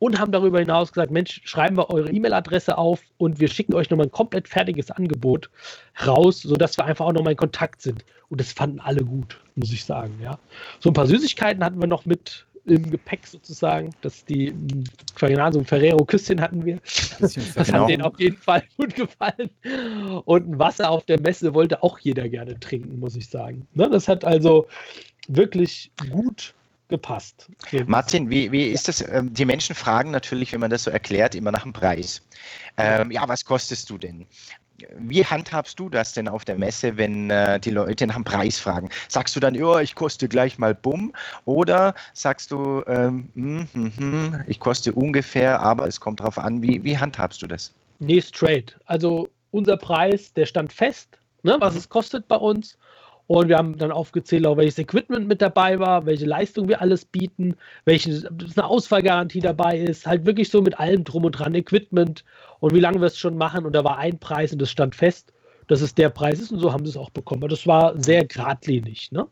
[0.03, 3.89] und haben darüber hinaus gesagt, Mensch, schreiben wir eure E-Mail-Adresse auf und wir schicken euch
[3.89, 5.49] nochmal ein komplett fertiges Angebot
[6.05, 8.05] raus, sodass wir einfach auch nochmal in Kontakt sind.
[8.29, 10.19] Und das fanden alle gut, muss ich sagen.
[10.21, 10.41] Ja.
[10.81, 14.55] So ein paar Süßigkeiten hatten wir noch mit im Gepäck sozusagen, dass die
[15.15, 16.79] Quaginal, so ein Ferrero-Küsschen hatten wir.
[17.19, 19.51] Das hat denen auf jeden Fall gut gefallen.
[20.25, 23.67] Und ein Wasser auf der Messe wollte auch jeder gerne trinken, muss ich sagen.
[23.75, 24.67] Ne, das hat also
[25.29, 26.55] wirklich gut
[26.89, 27.51] gepasst.
[27.87, 29.01] Martin, wie, wie ist das?
[29.09, 32.23] Ähm, die Menschen fragen natürlich, wenn man das so erklärt, immer nach dem Preis.
[32.77, 34.27] Ähm, ja, was kostest du denn?
[34.99, 38.59] Wie handhabst du das denn auf der Messe, wenn äh, die Leute nach dem Preis
[38.59, 38.89] fragen?
[39.09, 41.13] Sagst du dann, ja, ich koste gleich mal Bumm?
[41.45, 46.63] Oder sagst du, ähm, mm, mm, mm, ich koste ungefähr, aber es kommt darauf an,
[46.63, 47.73] wie, wie handhabst du das?
[47.99, 48.77] Nee, straight.
[48.87, 52.79] Also unser Preis, der stand fest ne, was es kostet bei uns.
[53.33, 57.07] Und wir haben dann aufgezählt, auch welches Equipment mit dabei war, welche Leistung wir alles
[57.07, 57.55] bieten,
[57.87, 62.27] welche eine Ausfallgarantie dabei ist, halt wirklich so mit allem drum und dran, Equipment
[62.61, 63.65] und wie lange wir es schon machen.
[63.65, 65.33] Und da war ein Preis und das stand fest,
[65.67, 67.43] dass es der Preis ist und so haben sie es auch bekommen.
[67.43, 69.27] Aber das war sehr geradlinig, ne?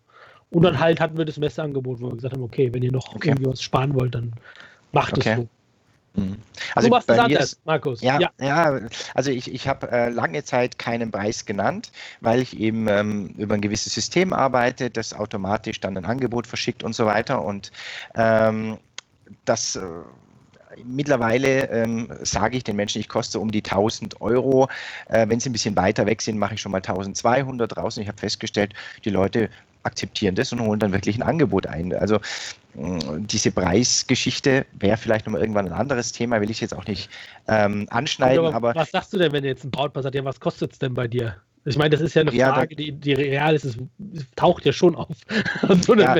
[0.48, 3.14] Und dann halt hatten wir das Messeangebot, wo wir gesagt haben, okay, wenn ihr noch
[3.14, 3.28] okay.
[3.28, 4.32] irgendwie was sparen wollt, dann
[4.92, 5.36] macht es okay.
[5.36, 5.48] so.
[6.14, 6.36] Mhm.
[6.74, 8.00] Also du machst bei mir ist, Markus.
[8.00, 8.80] Ja, ja, ja.
[9.14, 13.54] also ich, ich habe äh, lange Zeit keinen Preis genannt, weil ich eben ähm, über
[13.54, 17.44] ein gewisses System arbeite, das automatisch dann ein Angebot verschickt und so weiter.
[17.44, 17.70] Und
[18.14, 18.78] ähm,
[19.44, 19.82] das äh,
[20.84, 24.68] mittlerweile ähm, sage ich den Menschen, ich koste um die 1000 Euro.
[25.08, 28.02] Äh, wenn sie ein bisschen weiter weg sind, mache ich schon mal 1200 draußen.
[28.02, 29.50] Ich habe festgestellt, die Leute
[29.82, 31.92] akzeptieren das und holen dann wirklich ein Angebot ein.
[31.94, 32.20] Also
[32.74, 37.10] diese Preisgeschichte wäre vielleicht nochmal irgendwann ein anderes Thema, will ich jetzt auch nicht
[37.48, 38.46] ähm, anschneiden.
[38.46, 40.78] Aber, aber, was sagst du denn, wenn jetzt ein Brautpaar sagt, ja, was kostet es
[40.78, 41.36] denn bei dir?
[41.66, 43.64] Ich meine, das ist ja eine ja, Frage, die, die real ist.
[43.64, 43.76] Es
[44.34, 45.16] taucht ja schon auf.
[45.82, 46.16] so ja,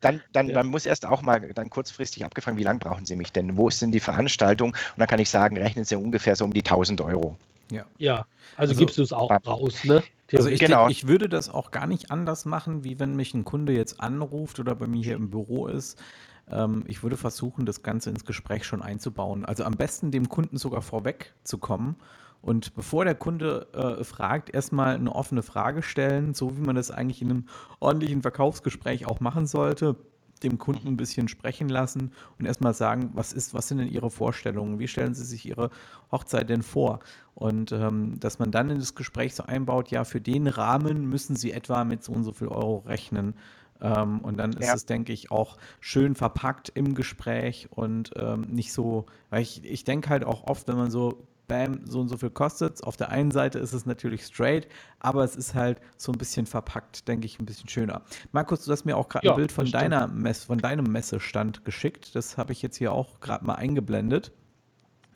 [0.00, 0.54] dann, dann, ja.
[0.54, 3.56] dann muss erst auch mal dann kurzfristig abgefangen, wie lange brauchen Sie mich denn?
[3.56, 4.70] Wo ist denn die Veranstaltung?
[4.70, 7.36] Und dann kann ich sagen, rechnen Sie ungefähr so um die 1000 Euro.
[7.70, 8.26] Ja, ja
[8.56, 10.02] also, also gibst du es auch raus, ne?
[10.32, 10.88] Also ich, genau.
[10.88, 14.60] ich würde das auch gar nicht anders machen, wie wenn mich ein Kunde jetzt anruft
[14.60, 16.02] oder bei mir hier im Büro ist.
[16.50, 19.46] Ähm, ich würde versuchen, das Ganze ins Gespräch schon einzubauen.
[19.46, 21.96] Also am besten dem Kunden sogar vorweg zu kommen
[22.42, 26.90] und bevor der Kunde äh, fragt, erstmal eine offene Frage stellen, so wie man das
[26.90, 27.46] eigentlich in einem
[27.80, 29.96] ordentlichen Verkaufsgespräch auch machen sollte
[30.40, 34.10] dem Kunden ein bisschen sprechen lassen und erstmal sagen, was ist, was sind denn Ihre
[34.10, 34.78] Vorstellungen?
[34.78, 35.70] Wie stellen Sie sich Ihre
[36.10, 37.00] Hochzeit denn vor?
[37.34, 41.36] Und ähm, dass man dann in das Gespräch so einbaut, ja, für den Rahmen müssen
[41.36, 43.34] Sie etwa mit so und so viel Euro rechnen.
[43.80, 44.74] Ähm, und dann ist ja.
[44.74, 49.84] es, denke ich, auch schön verpackt im Gespräch und ähm, nicht so, weil ich, ich
[49.84, 52.82] denke halt auch oft, wenn man so bam, so und so viel kostet es.
[52.82, 54.68] Auf der einen Seite ist es natürlich straight,
[55.00, 58.02] aber es ist halt so ein bisschen verpackt, denke ich, ein bisschen schöner.
[58.32, 61.64] Markus, du hast mir auch gerade ja, ein Bild von, deiner Mess von deinem Messestand
[61.64, 62.14] geschickt.
[62.14, 64.32] Das habe ich jetzt hier auch gerade mal eingeblendet.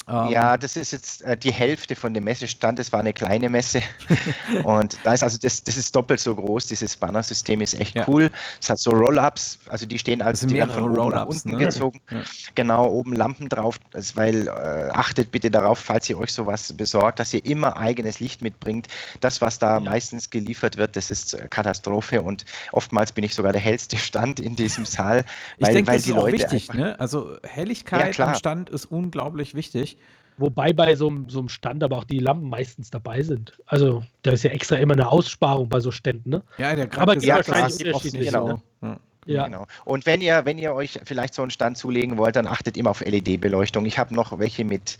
[0.09, 2.79] Ähm, ja, das ist jetzt äh, die Hälfte von dem Messestand.
[2.79, 3.83] Das war eine kleine Messe.
[4.65, 6.67] und da ist also das, das ist doppelt so groß.
[6.67, 8.05] Dieses Bannersystem ist echt ja.
[8.09, 8.31] cool.
[8.61, 11.59] Es hat so Roll-Ups, also die stehen als die von oben nach unten ne?
[11.59, 12.01] gezogen.
[12.11, 12.23] Ja.
[12.55, 13.79] Genau, oben Lampen drauf.
[13.93, 18.19] Das, weil äh, achtet bitte darauf, falls ihr euch sowas besorgt, dass ihr immer eigenes
[18.19, 18.88] Licht mitbringt.
[19.21, 19.81] Das, was da ja.
[19.81, 22.23] meistens geliefert wird, das ist äh, Katastrophe.
[22.23, 25.25] Und oftmals bin ich sogar der hellste Stand in diesem Saal.
[25.61, 26.73] Weil, ich denke, das ist auch wichtig.
[26.75, 26.99] Ne?
[26.99, 29.97] Also Helligkeit am Stand ist unglaublich wichtig.
[30.38, 33.53] Wobei bei so, so einem Stand aber auch die Lampen meistens dabei sind.
[33.66, 36.42] Also da ist ja extra immer eine Aussparung bei so Ständen, ne?
[36.59, 38.27] Ja, der Aber die ja, wahrscheinlich unterschiedlich.
[38.29, 38.61] Genau.
[38.81, 38.99] Ne?
[39.27, 39.45] Ja.
[39.47, 39.66] Genau.
[39.85, 42.90] Und wenn ihr, wenn ihr euch vielleicht so einen Stand zulegen wollt, dann achtet immer
[42.90, 43.87] auf LED-Beleuchtung.
[43.87, 44.99] Ich habe noch welche mit,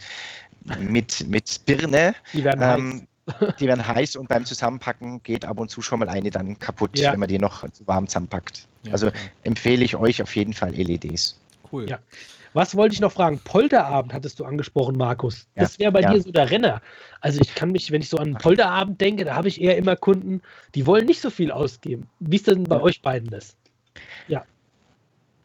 [0.79, 2.15] mit, mit Birne.
[2.33, 3.07] Die werden ähm, heiß.
[3.61, 6.99] Die werden heiß und beim Zusammenpacken geht ab und zu schon mal eine dann kaputt,
[6.99, 7.13] ja.
[7.13, 8.67] wenn man die noch zu warm zusammenpackt.
[8.83, 9.19] Ja, also okay.
[9.45, 11.39] empfehle ich euch auf jeden Fall LEDs.
[11.71, 11.89] Cool.
[11.89, 12.01] Ja.
[12.55, 13.41] Was wollte ich noch fragen?
[13.43, 15.47] Polterabend hattest du angesprochen, Markus.
[15.55, 16.13] Das wäre bei ja.
[16.13, 16.83] dir so der Renner.
[17.21, 19.97] Also ich kann mich, wenn ich so an Polterabend denke, da habe ich eher immer
[19.97, 20.43] Kunden,
[20.75, 22.09] die wollen nicht so viel ausgeben.
[22.21, 22.83] Wie ist denn bei ja.
[22.83, 23.57] euch beiden das?
[24.29, 24.45] Ja.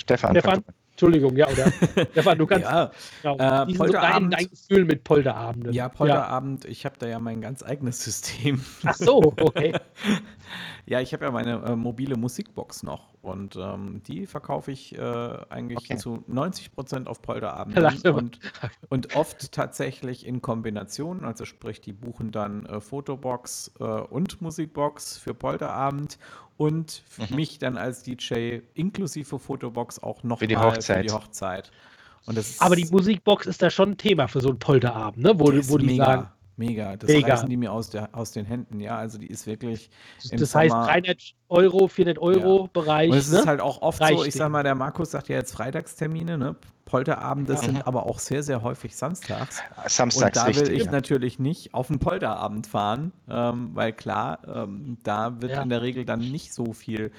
[0.01, 0.31] Stefan.
[0.31, 0.63] Stefan.
[0.97, 1.71] Entschuldigung, ja, oder?
[2.11, 2.91] Stefan, du kannst ja,
[3.21, 5.71] genau, äh, Polterabend, so dein, dein, Gefühl mit Polterabenden.
[5.71, 6.71] Ja, Polterabend, ja.
[6.71, 8.65] ich habe da ja mein ganz eigenes System.
[8.83, 9.73] Ach so, okay.
[10.85, 15.01] ja, ich habe ja meine äh, mobile Musikbox noch und ähm, die verkaufe ich äh,
[15.49, 15.97] eigentlich okay.
[15.97, 18.39] zu 90 Prozent auf Polterabenden und,
[18.89, 25.17] und oft tatsächlich in Kombination, also sprich, die buchen dann äh, Fotobox äh, und Musikbox
[25.17, 26.17] für Polterabend
[26.57, 27.35] und mhm.
[27.35, 30.97] mich dann als DJ inklusive Fotobox auch noch für die Hochzeit.
[30.97, 31.71] Für die Hochzeit.
[32.59, 35.39] Aber die Musikbox ist da schon ein Thema für so einen Polterabend, ne?
[35.39, 36.05] wo, wo die mega.
[36.05, 37.35] sagen, Mega, das Mega.
[37.35, 38.97] reißen die mir aus, der, aus den Händen, ja.
[38.97, 39.91] Also die ist wirklich.
[40.31, 42.69] Das heißt 300 Euro, 400 Euro ja.
[42.73, 43.11] Bereich.
[43.11, 43.39] Und es ne?
[43.39, 46.37] ist halt auch oft Reicht so, ich sag mal, der Markus sagt ja jetzt Freitagstermine,
[46.37, 46.55] ne?
[46.85, 47.59] Polterabende ja.
[47.59, 49.61] sind aber auch sehr, sehr häufig samstags.
[49.87, 50.91] Samstags, Und da will richtig, ich ja.
[50.91, 56.05] natürlich nicht auf einen Polterabend fahren, ähm, weil klar, ähm, da wird in der Regel
[56.05, 57.11] dann nicht so viel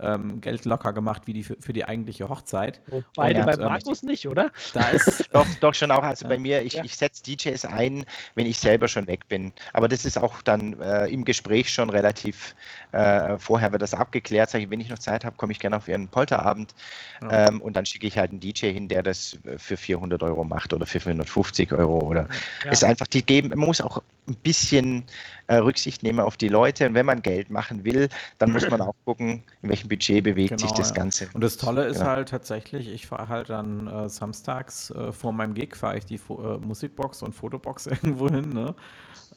[0.00, 2.80] ähm, Geld locker gemacht wie die für, für die eigentliche Hochzeit.
[3.14, 4.50] Beide bei ähm, Markus nicht, oder?
[4.72, 6.02] Da ist doch, doch schon auch.
[6.02, 6.84] Also bei mir, ich, ja.
[6.84, 9.52] ich setze DJs ein, wenn ich selber schon weg bin.
[9.72, 12.54] Aber das ist auch dann äh, im Gespräch schon relativ
[12.92, 14.50] äh, vorher wird das abgeklärt.
[14.50, 16.74] Sag ich, wenn ich noch Zeit habe, komme ich gerne auf Ihren Polterabend.
[17.22, 17.48] Ja.
[17.48, 20.72] Ähm, und dann schicke ich halt einen DJ hin, der das für 400 Euro macht
[20.72, 22.00] oder für 450 Euro.
[22.00, 22.28] Oder
[22.64, 22.70] ja.
[22.70, 25.04] ist einfach, die geben, man muss auch ein bisschen
[25.46, 26.86] äh, Rücksicht nehmen auf die Leute.
[26.86, 28.08] Und wenn man Geld machen will,
[28.38, 30.94] dann muss man auch gucken, in welchem Budget bewegt genau, sich das ja.
[30.94, 31.28] Ganze.
[31.34, 32.10] Und das Tolle ist genau.
[32.10, 36.16] halt tatsächlich, ich fahre halt dann äh, samstags äh, vor meinem Gig, fahre ich die
[36.16, 38.74] Fo äh, Musikbox und Fotobox irgendwo hin ne?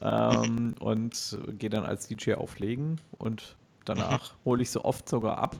[0.00, 5.56] ähm, und gehe dann als DJ auflegen und danach hole ich so oft sogar ab.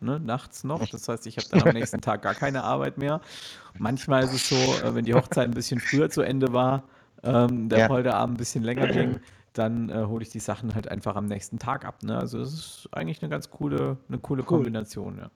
[0.00, 0.88] Ne, nachts noch.
[0.88, 3.20] Das heißt, ich habe dann am nächsten Tag gar keine Arbeit mehr.
[3.78, 6.84] Manchmal ist es so, äh, wenn die Hochzeit ein bisschen früher zu Ende war,
[7.24, 7.86] ähm, der ja.
[7.88, 9.18] Folgeabend ein bisschen länger ging,
[9.52, 12.02] dann äh, hole ich die Sachen halt einfach am nächsten Tag ab.
[12.02, 12.16] Ne?
[12.16, 14.46] Also es ist eigentlich eine ganz coole, eine coole cool.
[14.46, 15.30] Kombination, ja.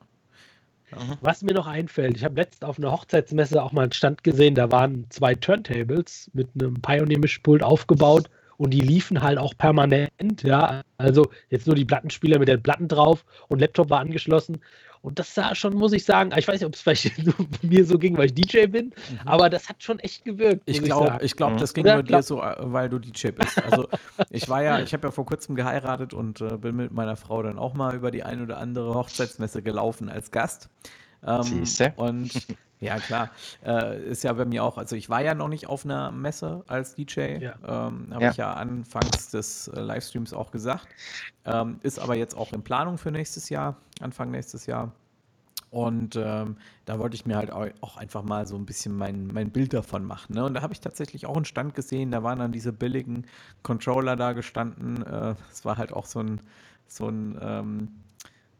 [0.91, 1.19] ja.
[1.21, 4.55] Was mir noch einfällt, ich habe letztens auf einer Hochzeitsmesse auch mal einen Stand gesehen,
[4.55, 10.83] da waren zwei Turntables mit einem Pioneer-Mischpult aufgebaut und die liefen halt auch permanent, ja.
[10.97, 14.61] Also jetzt nur die Plattenspieler mit den Platten drauf und Laptop war angeschlossen.
[15.03, 17.13] Und das sah schon, muss ich sagen, ich weiß nicht, ob es vielleicht
[17.63, 19.19] mir so ging, weil ich DJ bin, mhm.
[19.25, 20.63] aber das hat schon echt gewirkt.
[20.67, 23.31] Ich glaube, ich, ich glaube, das ging ja, nur dir so, äh, weil du DJ
[23.31, 23.61] bist.
[23.65, 23.89] Also
[24.31, 27.43] ich war ja, ich habe ja vor kurzem geheiratet und äh, bin mit meiner Frau
[27.43, 30.71] dann auch mal über die ein oder andere Hochzeitsmesse gelaufen als Gast.
[31.27, 31.65] Ähm,
[31.97, 32.47] und
[32.81, 33.31] ja, klar.
[33.65, 36.65] Äh, ist ja bei mir auch, also ich war ja noch nicht auf einer Messe
[36.67, 37.55] als DJ, ja.
[37.65, 38.31] ähm, habe ja.
[38.31, 40.89] ich ja anfangs des äh, Livestreams auch gesagt.
[41.45, 44.93] Ähm, ist aber jetzt auch in Planung für nächstes Jahr, Anfang nächstes Jahr.
[45.73, 49.51] Und ähm, da wollte ich mir halt auch einfach mal so ein bisschen mein, mein
[49.51, 50.35] Bild davon machen.
[50.35, 50.45] Ne?
[50.45, 53.27] Und da habe ich tatsächlich auch einen Stand gesehen, da waren dann diese billigen
[53.63, 55.03] Controller da gestanden.
[55.03, 56.43] Äh, es äh, war halt auch so ein,
[56.89, 57.89] so ein, ähm,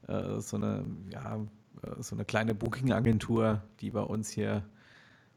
[0.09, 1.39] äh, so eine, ja,
[1.99, 4.65] so eine kleine Booking-Agentur, die bei uns hier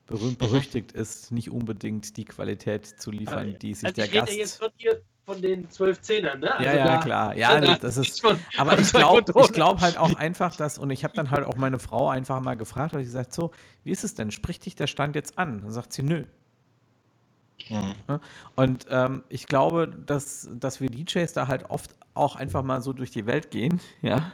[0.05, 4.33] berühmt berüchtigt ist, nicht unbedingt die Qualität zu liefern, die sich also der Gast.
[4.33, 6.53] Jetzt von, hier von den zwölf Zehnern, ne?
[6.53, 7.35] Also ja, ja, da, klar.
[7.35, 8.23] Ja, das, das ist.
[8.57, 11.55] Aber ich glaube ich glaub halt auch einfach, dass, und ich habe dann halt auch
[11.55, 13.51] meine Frau einfach mal gefragt, weil ich gesagt, so,
[13.83, 14.29] wie ist es denn?
[14.29, 15.61] Spricht dich der Stand jetzt an?
[15.61, 16.25] Dann sagt sie, nö.
[17.69, 18.19] Mhm.
[18.55, 22.93] Und ähm, ich glaube, dass, dass wir DJs da halt oft auch einfach mal so
[22.93, 24.33] durch die Welt gehen, ja,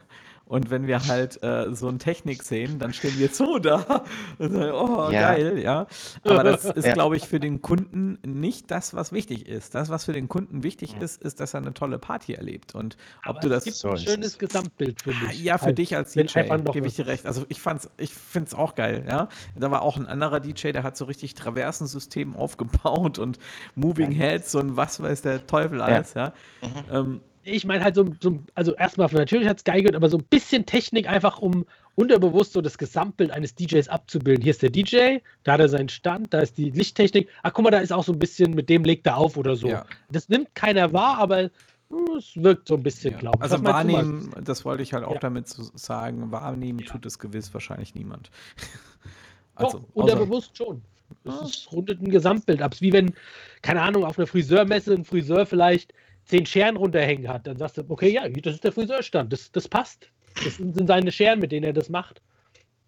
[0.52, 4.04] und wenn wir halt äh, so eine Technik sehen, dann stehen wir so da
[4.38, 5.32] und sagen, oh, ja.
[5.32, 5.88] geil, ja.
[6.26, 6.94] Aber das ist, ja.
[6.94, 9.76] glaube ich, für den Kunden nicht das, was wichtig ist.
[9.76, 12.76] Das, was für den Kunden wichtig ist, ist, dass er eine tolle Party erlebt.
[12.76, 13.66] Und ob Aber du das.
[13.66, 15.42] Es gibt ein schönes Gesamtbild für dich.
[15.42, 16.42] Ja, für halt, dich als DJ,
[16.74, 17.28] gebe ich dir recht.
[17.28, 19.30] Also ich fand's, ich finde es auch geil, ja.
[19.56, 23.40] Da war auch ein anderer DJ, der hat so richtig Traversensystem aufgebaut und
[23.76, 26.34] Moving Heads und was weiß der Teufel alles, ja.
[26.62, 26.68] ja.
[26.68, 26.74] Mhm.
[26.92, 30.18] Ähm, ich meine halt so, so also erstmal natürlich hat es geil gehört, aber so
[30.18, 34.44] ein bisschen Technik einfach, um unterbewusst so das Gesamtbild eines DJs abzubilden.
[34.44, 37.30] Hier ist der DJ, da hat er seinen Stand, da ist die Lichttechnik.
[37.44, 39.56] Ach, guck mal, da ist auch so ein bisschen, mit dem legt er auf oder
[39.56, 39.68] so.
[39.68, 39.86] Ja.
[40.10, 41.50] Das nimmt keiner wahr, aber
[41.90, 43.20] hm, es wirkt so ein bisschen, ja.
[43.20, 43.52] glaube ich.
[43.52, 45.20] Also wahrnehmen, das wollte ich halt auch ja.
[45.20, 48.32] damit sagen, wahrnehmen tut es gewiss wahrscheinlich niemand.
[49.56, 50.82] also, Doch, unterbewusst schon.
[51.26, 52.72] Es rundet ein Gesamtbild ab.
[52.72, 53.14] Es ist wie wenn,
[53.62, 55.94] keine Ahnung, auf einer Friseurmesse ein Friseur vielleicht
[56.26, 59.68] zehn Scheren runterhängen hat, dann sagst du, okay, ja, das ist der Friseurstand, das, das
[59.68, 60.08] passt.
[60.44, 62.22] Das sind seine Scheren, mit denen er das macht.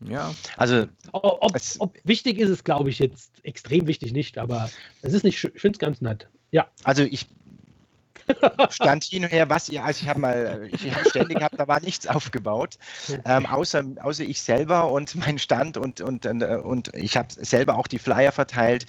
[0.07, 0.85] Ja, also.
[1.11, 4.69] Ob, ob wichtig ist es, glaube ich, jetzt extrem wichtig nicht, aber
[5.01, 6.27] es ist nicht, ich finde es ganz nett.
[6.51, 6.67] Ja.
[6.83, 7.27] Also ich
[8.69, 11.67] stand hin und her, was ihr, also ich habe mal, ich habe ständig gehabt, da
[11.67, 12.77] war nichts aufgebaut,
[13.25, 17.77] ähm, außer, außer ich selber und mein Stand und, und, und, und ich habe selber
[17.77, 18.85] auch die Flyer verteilt.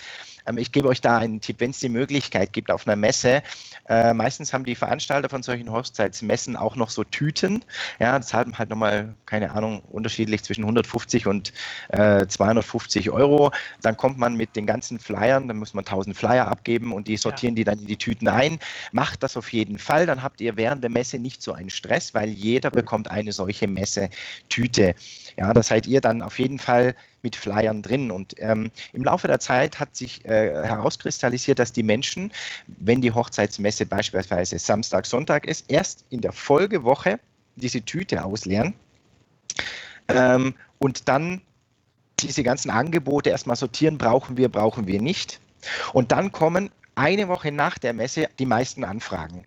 [0.46, 3.42] Ähm, ich gebe euch da einen Tipp, wenn es die Möglichkeit gibt auf einer Messe.
[3.88, 7.64] Äh, meistens haben die Veranstalter von solchen Hochzeitsmessen auch noch so Tüten.
[7.98, 11.52] Ja, das haben halt nochmal, keine Ahnung, unterschiedlich zwischen 150 und
[11.88, 13.50] äh, 250 Euro.
[13.82, 17.16] Dann kommt man mit den ganzen Flyern, dann muss man 1000 Flyer abgeben und die
[17.16, 17.56] sortieren ja.
[17.56, 18.58] die dann in die Tüten ein.
[18.92, 22.14] Macht das auf jeden Fall, dann habt ihr während der Messe nicht so einen Stress,
[22.14, 24.94] weil jeder bekommt eine solche Messe-Tüte.
[25.36, 28.12] Ja, da seid ihr dann auf jeden Fall mit Flyern drin.
[28.12, 32.30] Und ähm, im Laufe der Zeit hat sich äh, herauskristallisiert, dass die Menschen,
[32.66, 37.18] wenn die Hochzeitsmesse beispielsweise Samstag, Sonntag ist, erst in der Folgewoche
[37.56, 38.74] diese Tüte ausleeren
[40.08, 41.40] ähm, und dann
[42.20, 45.40] diese ganzen Angebote erstmal sortieren, brauchen wir, brauchen wir nicht.
[45.92, 49.44] Und dann kommen eine Woche nach der Messe die meisten Anfragen.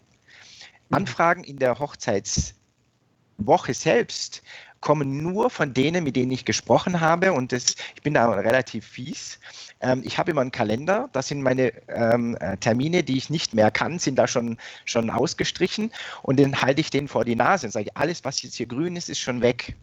[0.89, 4.41] Anfragen in der Hochzeitswoche selbst
[4.81, 7.33] kommen nur von denen, mit denen ich gesprochen habe.
[7.33, 9.39] Und das, ich bin da relativ fies.
[9.79, 13.53] Ähm, ich habe immer einen Kalender, da sind meine ähm, äh, Termine, die ich nicht
[13.53, 15.91] mehr kann, sind da schon, schon ausgestrichen.
[16.23, 18.95] Und dann halte ich den vor die Nase und sage, alles, was jetzt hier grün
[18.95, 19.75] ist, ist schon weg.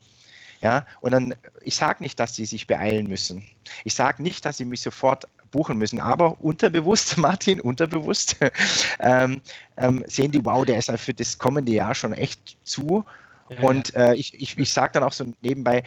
[0.61, 3.44] Ja, und dann, ich sage nicht, dass sie sich beeilen müssen.
[3.85, 8.37] Ich sage nicht, dass sie mich sofort buchen müssen, aber unterbewusst, Martin, unterbewusst,
[9.00, 9.40] ähm,
[9.76, 13.04] ähm, sehen die, wow, der ist ja für das kommende Jahr schon echt zu
[13.61, 15.83] und äh, ich, ich, ich sage dann auch so nebenbei,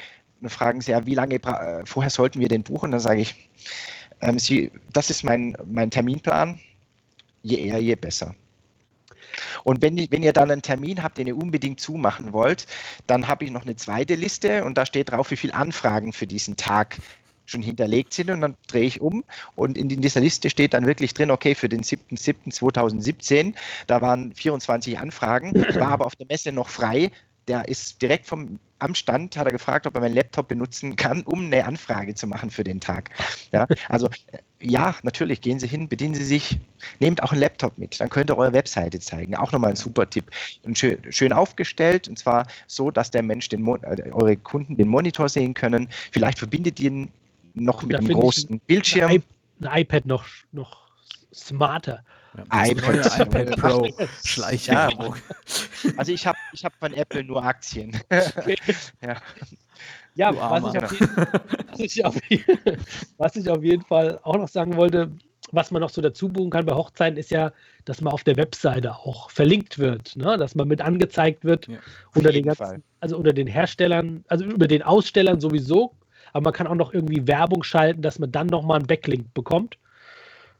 [0.46, 2.91] fragen sie ja, wie lange äh, vorher sollten wir den buchen?
[2.91, 3.50] Dann sage ich,
[4.22, 6.60] ähm, sie, das ist mein, mein Terminplan,
[7.43, 8.36] je eher, je besser.
[9.63, 12.66] Und wenn, wenn ihr dann einen Termin habt, den ihr unbedingt zumachen wollt,
[13.05, 16.28] dann habe ich noch eine zweite Liste und da steht drauf, wie viele Anfragen für
[16.28, 16.97] diesen Tag
[17.45, 19.24] schon hinterlegt sind und dann drehe ich um
[19.55, 23.53] und in dieser Liste steht dann wirklich drin, okay, für den 7.7.2017,
[23.88, 27.12] da waren 24 Anfragen, war aber auf der Messe noch frei,
[27.48, 31.24] der ist direkt vom am Stand, hat er gefragt, ob er meinen Laptop benutzen kann,
[31.24, 33.10] um eine Anfrage zu machen für den Tag.
[33.52, 34.10] Ja, also
[34.60, 36.60] ja, natürlich, gehen Sie hin, bedienen Sie sich,
[37.00, 39.36] nehmt auch einen Laptop mit, dann könnt ihr eure Webseite zeigen.
[39.36, 40.26] Auch nochmal ein super Tipp.
[40.64, 44.88] Und schön, schön aufgestellt und zwar so, dass der Mensch, den, äh, eure Kunden den
[44.88, 45.88] Monitor sehen können.
[46.12, 47.12] Vielleicht verbindet ihr ihn
[47.56, 49.24] noch mit einem großen Bildschirm.
[49.62, 50.88] Ein iPad noch, noch
[51.34, 52.04] smarter.
[52.36, 53.88] Ja, iPad, iPad Pro
[54.24, 55.16] Schleichwerbung.
[55.16, 55.22] Ja.
[55.95, 57.99] Also ich habe ich hab von Apple nur Aktien.
[59.01, 59.17] ja,
[60.15, 60.88] ja was ich, jeden,
[61.69, 62.15] was, ich auf,
[63.17, 65.11] was ich auf jeden Fall auch noch sagen wollte,
[65.51, 67.51] was man noch so dazu buchen kann bei Hochzeiten, ist ja,
[67.86, 70.38] dass man auf der Webseite auch verlinkt wird, ne?
[70.38, 71.78] dass man mit angezeigt wird ja,
[72.13, 75.93] unter den ganzen, also unter den Herstellern, also über den Ausstellern sowieso,
[76.34, 79.78] aber man kann auch noch irgendwie Werbung schalten, dass man dann nochmal einen Backlink bekommt.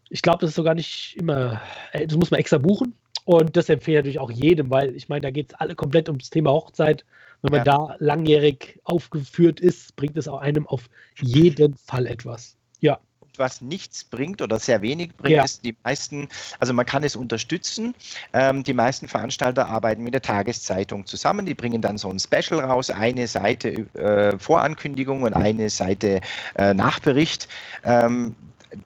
[0.10, 1.62] Ich glaube, das ist sogar nicht immer,
[1.92, 2.94] äh, das muss man extra buchen.
[3.28, 6.08] Und das empfehle ich natürlich auch jedem, weil ich meine, da geht es alle komplett
[6.08, 7.04] ums Thema Hochzeit.
[7.42, 7.66] Wenn man ja.
[7.66, 12.56] da langjährig aufgeführt ist, bringt es auch einem auf jeden Fall etwas.
[12.80, 13.00] Ja
[13.38, 15.44] was nichts bringt oder sehr wenig bringt, ja.
[15.44, 16.28] ist die meisten,
[16.60, 17.94] also man kann es unterstützen.
[18.34, 21.46] Ähm, die meisten Veranstalter arbeiten mit der Tageszeitung zusammen.
[21.46, 26.22] Die bringen dann so ein Special raus, eine Seite äh, Vorankündigung und eine Seite
[26.56, 27.48] äh, Nachbericht.
[27.84, 28.36] Ähm,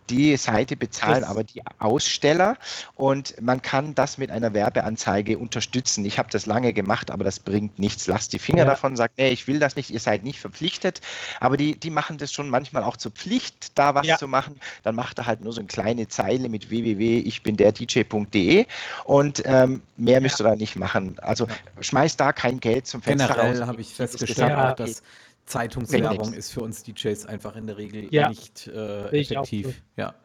[0.09, 2.57] die Seite bezahlen aber die Aussteller
[2.95, 6.05] und man kann das mit einer Werbeanzeige unterstützen.
[6.05, 8.07] Ich habe das lange gemacht, aber das bringt nichts.
[8.07, 8.65] Lasst die Finger ja.
[8.65, 11.01] davon, sagt, nee, ich will das nicht, ihr seid nicht verpflichtet.
[11.39, 14.17] Aber die, die machen das schon manchmal auch zur Pflicht, da was ja.
[14.17, 14.59] zu machen.
[14.83, 18.65] Dann macht er halt nur so eine kleine Zeile mit www.ichbinderdj.de
[19.05, 20.19] und ähm, mehr ja.
[20.19, 21.17] müsst ihr da nicht machen.
[21.19, 21.47] Also
[21.79, 25.01] schmeißt da kein Geld zum Fenster Generell habe ich festgestellt, dass
[25.45, 28.29] Zeitungswerbung ist für uns DJs einfach in der Regel ja.
[28.29, 29.81] nicht äh, effektiv.
[29.97, 30.15] Ja.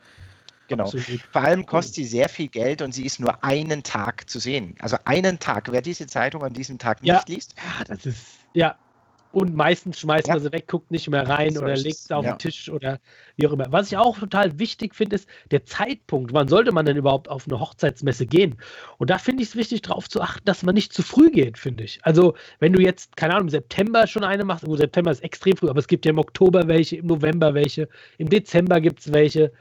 [0.69, 0.85] Genau.
[0.85, 1.21] Absolut.
[1.33, 4.75] Vor allem kostet sie sehr viel Geld und sie ist nur einen Tag zu sehen.
[4.81, 5.71] Also einen Tag.
[5.71, 7.23] Wer diese Zeitung an diesem Tag nicht ja.
[7.27, 7.55] liest.
[7.57, 8.25] Ja, das ist.
[8.53, 8.77] Ja,
[9.37, 10.34] und meistens schmeißt ja.
[10.34, 12.32] man sie weg, guckt nicht mehr rein oder legt sie auf ja.
[12.32, 13.01] den Tisch oder
[13.37, 13.66] wie auch immer.
[13.68, 16.32] Was ich auch total wichtig finde, ist der Zeitpunkt.
[16.32, 18.57] Wann sollte man denn überhaupt auf eine Hochzeitsmesse gehen?
[18.97, 21.59] Und da finde ich es wichtig, darauf zu achten, dass man nicht zu früh geht,
[21.59, 21.99] finde ich.
[22.01, 25.55] Also, wenn du jetzt, keine Ahnung, im September schon eine machst, wo September ist extrem
[25.55, 29.12] früh, aber es gibt ja im Oktober welche, im November welche, im Dezember gibt es
[29.12, 29.53] welche.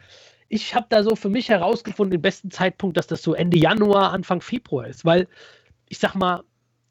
[0.47, 4.13] Ich habe da so für mich herausgefunden, den besten Zeitpunkt, dass das so Ende Januar,
[4.13, 5.27] Anfang Februar ist, weil
[5.89, 6.43] ich sag mal,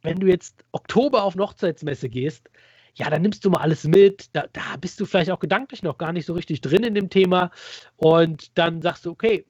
[0.02, 2.50] wenn du jetzt Oktober auf eine Hochzeitsmesse gehst,
[2.94, 4.28] ja, dann nimmst du mal alles mit.
[4.34, 7.10] Da, da bist du vielleicht auch gedanklich noch gar nicht so richtig drin in dem
[7.10, 7.50] Thema.
[7.96, 9.44] Und dann sagst du, okay,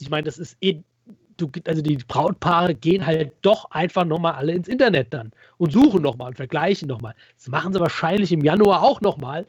[0.00, 0.82] ich meine, das ist eh,
[1.36, 6.02] du, also die Brautpaare gehen halt doch einfach nochmal alle ins Internet dann und suchen
[6.02, 7.14] nochmal und vergleichen nochmal.
[7.36, 9.46] Das machen sie wahrscheinlich im Januar auch nochmal.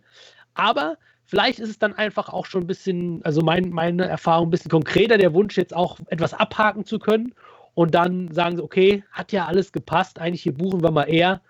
[0.55, 4.51] Aber vielleicht ist es dann einfach auch schon ein bisschen, also mein, meine Erfahrung ein
[4.51, 7.33] bisschen konkreter, der Wunsch jetzt auch etwas abhaken zu können
[7.75, 11.41] und dann sagen sie, okay, hat ja alles gepasst, eigentlich hier buchen wir mal eher,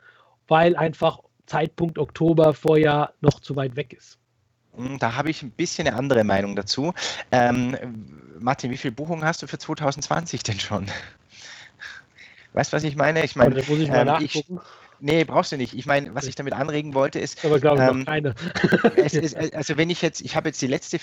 [0.47, 4.17] weil einfach Zeitpunkt Oktober Vorjahr noch zu weit weg ist.
[4.75, 6.93] Hm, da habe ich ein bisschen eine andere Meinung dazu.
[7.31, 7.77] Ähm,
[8.39, 10.87] Martin, wie viele Buchungen hast du für 2020 denn schon?
[12.53, 13.23] Weißt du, was ich meine?
[13.23, 14.59] Ich meine, muss ich mal ähm, nachgucken.
[14.61, 15.73] Ich, Nee, brauchst du nicht.
[15.73, 17.43] Ich meine, was ich damit anregen wollte, ist.
[17.43, 18.33] Aber glaube ich ähm, keine.
[18.95, 20.99] ist, also wenn ich jetzt, ich habe jetzt die letzte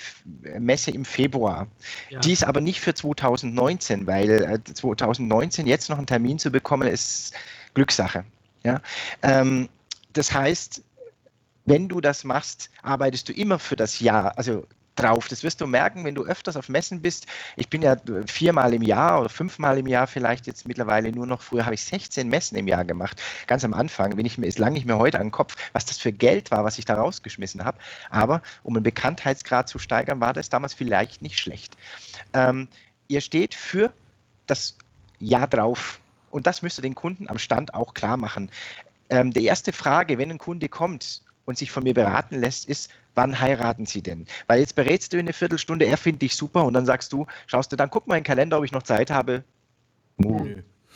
[0.59, 1.67] Messe im Februar.
[2.09, 2.19] Ja.
[2.19, 6.87] Die ist aber nicht für 2019, weil 2019 äh, jetzt noch einen Termin zu bekommen,
[6.87, 7.33] ist
[7.75, 8.25] Glückssache.
[8.63, 8.81] Ja.
[9.21, 9.69] Ähm,
[10.13, 10.83] das heißt,
[11.65, 15.27] wenn du das machst, arbeitest du immer für das Jahr, also drauf.
[15.27, 17.25] Das wirst du merken, wenn du öfters auf Messen bist.
[17.55, 17.95] Ich bin ja
[18.27, 21.41] viermal im Jahr oder fünfmal im Jahr vielleicht jetzt mittlerweile nur noch.
[21.41, 23.21] Früher habe ich 16 Messen im Jahr gemacht.
[23.47, 25.85] Ganz am Anfang, wenn ich mir ist lange nicht mehr heute an den Kopf, was
[25.85, 27.77] das für Geld war, was ich da rausgeschmissen habe.
[28.09, 31.75] Aber um einen Bekanntheitsgrad zu steigern, war das damals vielleicht nicht schlecht.
[32.33, 32.67] Ähm,
[33.07, 33.91] ihr steht für
[34.47, 34.77] das
[35.19, 35.99] Jahr drauf.
[36.29, 38.49] Und das müsst ihr den Kunden am Stand auch klar machen.
[39.13, 42.89] Ähm, die erste Frage, wenn ein Kunde kommt und sich von mir beraten lässt, ist,
[43.13, 44.25] wann heiraten Sie denn?
[44.47, 47.27] Weil jetzt berätst du in eine Viertelstunde, er findet dich super und dann sagst du,
[47.45, 49.43] schaust du dann, guck mal in den Kalender, ob ich noch Zeit habe.
[50.17, 50.47] Uh.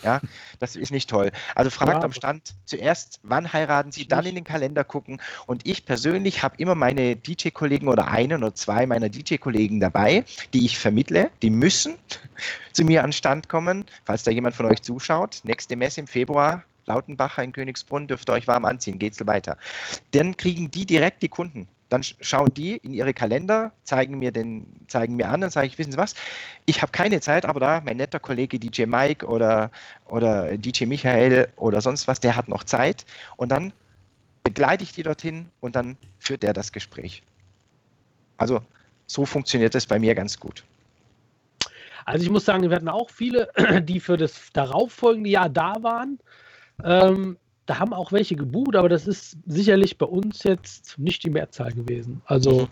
[0.04, 0.20] Ja,
[0.60, 1.32] das ist nicht toll.
[1.54, 2.02] Also fragt ja.
[2.02, 5.22] am Stand zuerst, wann heiraten Sie, dann in den Kalender gucken.
[5.46, 10.66] Und ich persönlich habe immer meine DJ-Kollegen oder einen oder zwei meiner DJ-Kollegen dabei, die
[10.66, 11.30] ich vermittle.
[11.44, 11.96] Die müssen
[12.74, 15.42] zu mir an Stand kommen, falls da jemand von euch zuschaut.
[15.44, 19.58] Nächste Messe im Februar, Lautenbacher in Königsbrunn, dürft ihr euch warm anziehen, geht's weiter.
[20.12, 21.68] Dann kriegen die direkt die Kunden.
[21.90, 25.78] Dann schauen die in ihre Kalender, zeigen mir, den, zeigen mir an und sage ich,
[25.78, 26.16] wissen Sie was,
[26.66, 29.72] ich habe keine Zeit, aber da mein netter Kollege DJ Mike oder,
[30.08, 33.06] oder DJ Michael oder sonst was, der hat noch Zeit.
[33.38, 33.72] Und dann
[34.44, 37.24] begleite ich die dorthin und dann führt der das Gespräch.
[38.38, 38.62] Also
[39.06, 40.64] so funktioniert das bei mir ganz gut.
[42.06, 43.50] Also ich muss sagen, wir hatten auch viele,
[43.82, 46.20] die für das darauffolgende Jahr da waren.
[46.84, 51.30] Ähm, da haben auch welche gebucht, aber das ist sicherlich bei uns jetzt nicht die
[51.30, 52.22] Mehrzahl gewesen.
[52.26, 52.68] Also, mhm.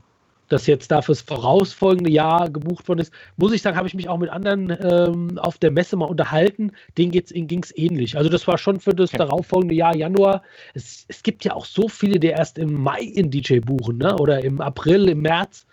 [0.48, 4.08] dass jetzt da fürs vorausfolgende Jahr gebucht worden ist, muss ich sagen, habe ich mich
[4.08, 6.72] auch mit anderen ähm, auf der Messe mal unterhalten.
[6.98, 8.18] Denen ging es ähnlich.
[8.18, 9.18] Also, das war schon für das ja.
[9.18, 10.44] darauffolgende Jahr, Januar.
[10.74, 14.16] Es, es gibt ja auch so viele, die erst im Mai in DJ buchen, ne?
[14.18, 15.66] oder im April, im März.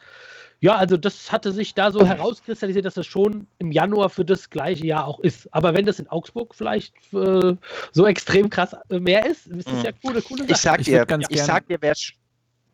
[0.63, 4.49] Ja, also das hatte sich da so herauskristallisiert, dass das schon im Januar für das
[4.49, 5.53] gleiche Jahr auch ist.
[5.53, 7.57] Aber wenn das in Augsburg vielleicht äh,
[7.91, 9.83] so extrem krass äh, mehr ist, ist das mhm.
[9.83, 10.53] ja coole, coole Sache.
[10.53, 11.95] Ich sag dir, ich, ich sag dir, wer,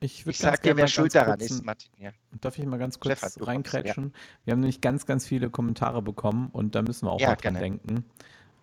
[0.01, 1.91] ich, ich sag dir, wer schuld daran ist, Martin.
[1.99, 2.11] Ja.
[2.43, 4.05] Darf ich mal ganz kurz Stefan, reinkrätschen?
[4.05, 4.20] Ja.
[4.45, 7.36] Wir haben nämlich ganz, ganz viele Kommentare bekommen und da müssen wir auch ja, mal
[7.36, 8.05] dran denken.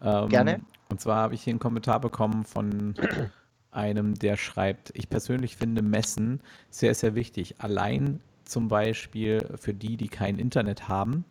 [0.04, 0.62] Ähm, gerne.
[0.90, 2.94] Und zwar habe ich hier einen Kommentar bekommen von
[3.72, 7.56] einem, der schreibt, ich persönlich finde Messen sehr, sehr wichtig.
[7.58, 11.26] Allein zum Beispiel für die, die kein Internet haben.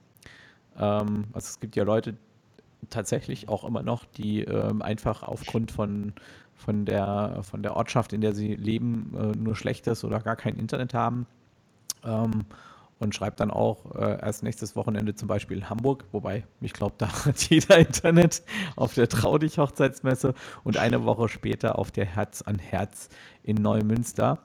[0.79, 2.17] Ähm, also es gibt ja Leute
[2.91, 6.13] tatsächlich auch immer noch, die ähm, einfach aufgrund von,
[6.55, 10.57] von, der, von der Ortschaft, in der sie leben, äh, nur schlechtes oder gar kein
[10.57, 11.27] Internet haben.
[12.05, 12.45] Ähm,
[13.01, 16.95] und schreibt dann auch äh, erst nächstes Wochenende zum Beispiel in Hamburg, wobei ich glaube,
[16.99, 18.43] da hat jeder Internet
[18.77, 23.09] auf der Traudich-Hochzeitsmesse und eine Woche später auf der Herz an Herz
[23.43, 24.39] in Neumünster.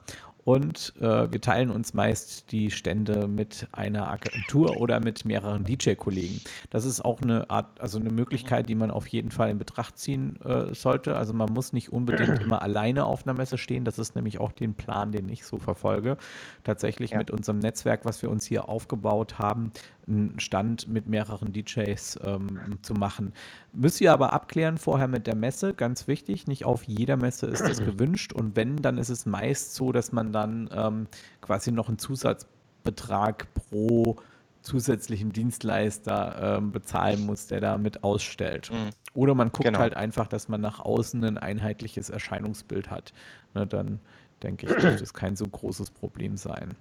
[0.44, 6.40] Und äh, wir teilen uns meist die Stände mit einer Agentur oder mit mehreren DJ-Kollegen.
[6.70, 9.98] Das ist auch eine Art, also eine Möglichkeit, die man auf jeden Fall in Betracht
[9.98, 11.16] ziehen äh, sollte.
[11.16, 13.84] Also man muss nicht unbedingt immer alleine auf einer Messe stehen.
[13.84, 16.16] Das ist nämlich auch den Plan, den ich so verfolge.
[16.64, 17.18] Tatsächlich ja.
[17.18, 19.72] mit unserem Netzwerk, was wir uns hier aufgebaut haben,
[20.10, 23.32] einen Stand mit mehreren DJs ähm, zu machen.
[23.72, 26.46] Müsst ihr aber abklären vorher mit der Messe, ganz wichtig.
[26.46, 28.32] Nicht auf jeder Messe ist das gewünscht.
[28.32, 31.06] Und wenn, dann ist es meist so, dass man dann ähm,
[31.40, 34.16] quasi noch einen Zusatzbetrag pro
[34.62, 38.70] zusätzlichen Dienstleister ähm, bezahlen muss, der da mit ausstellt.
[38.70, 38.90] Mhm.
[39.14, 39.78] Oder man guckt genau.
[39.78, 43.12] halt einfach, dass man nach außen ein einheitliches Erscheinungsbild hat.
[43.54, 44.00] Ne, dann
[44.42, 46.74] denke ich, wird es kein so großes Problem sein.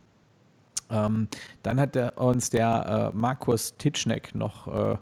[0.90, 1.28] Ähm,
[1.64, 4.98] dann hat der, uns der äh, Markus Titschneck noch äh,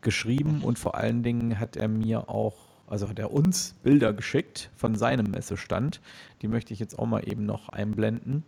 [0.00, 2.56] geschrieben und vor allen Dingen hat er mir auch,
[2.86, 6.00] also hat er uns Bilder geschickt von seinem Messestand.
[6.42, 8.42] Die möchte ich jetzt auch mal eben noch einblenden.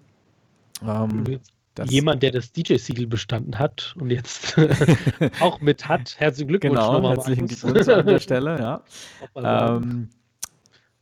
[0.83, 1.41] Ähm,
[1.87, 4.57] Jemand, der das DJ-Siegel bestanden hat und jetzt
[5.41, 6.15] auch mit hat.
[6.19, 7.17] Herzlichen Glückwunsch genau, nochmal.
[7.17, 8.83] Herzlichen Glückwunsch an der Stelle, ja.
[9.35, 10.09] Ähm,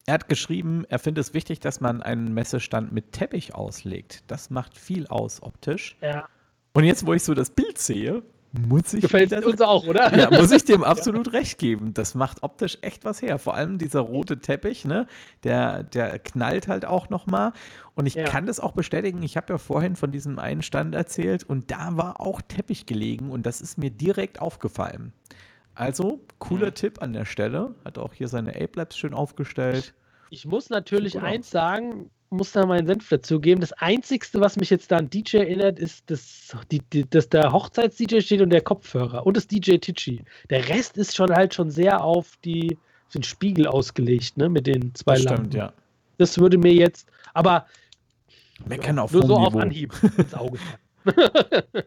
[0.06, 4.24] er hat geschrieben, er findet es wichtig, dass man einen Messestand mit Teppich auslegt.
[4.26, 5.96] Das macht viel aus optisch.
[6.00, 6.28] Ja.
[6.72, 8.22] Und jetzt, wo ich so das Bild sehe,
[8.52, 9.00] muss ich.
[9.00, 10.14] Gefällt das, uns auch, oder?
[10.16, 11.94] Ja, muss ich dem absolut recht geben.
[11.94, 13.38] Das macht optisch echt was her.
[13.38, 15.06] Vor allem dieser rote Teppich, ne?
[15.44, 17.52] Der, der knallt halt auch nochmal.
[17.94, 18.24] Und ich ja.
[18.24, 19.22] kann das auch bestätigen.
[19.22, 23.30] Ich habe ja vorhin von diesem einen Stand erzählt und da war auch Teppich gelegen
[23.30, 25.12] und das ist mir direkt aufgefallen.
[25.74, 26.74] Also, cooler mhm.
[26.74, 27.74] Tipp an der Stelle.
[27.84, 29.94] Hat auch hier seine Ape-Labs schön aufgestellt.
[30.30, 33.60] Ich muss natürlich eins sagen, muss da meinen Senf dazugeben.
[33.60, 37.52] Das Einzige, was mich jetzt da an DJ erinnert, ist, dass, die, die, dass der
[37.52, 40.24] Hochzeits-DJ steht und der Kopfhörer und das DJ Titschi.
[40.50, 44.66] Der Rest ist schon halt schon sehr auf, die, auf den Spiegel ausgelegt, ne, mit
[44.66, 45.40] den zwei das Lampen.
[45.50, 45.72] Stimmt, ja.
[46.18, 47.66] Das würde mir jetzt, aber
[48.66, 50.78] Meckern auf nur so auf Anhieb ins Auge fallen.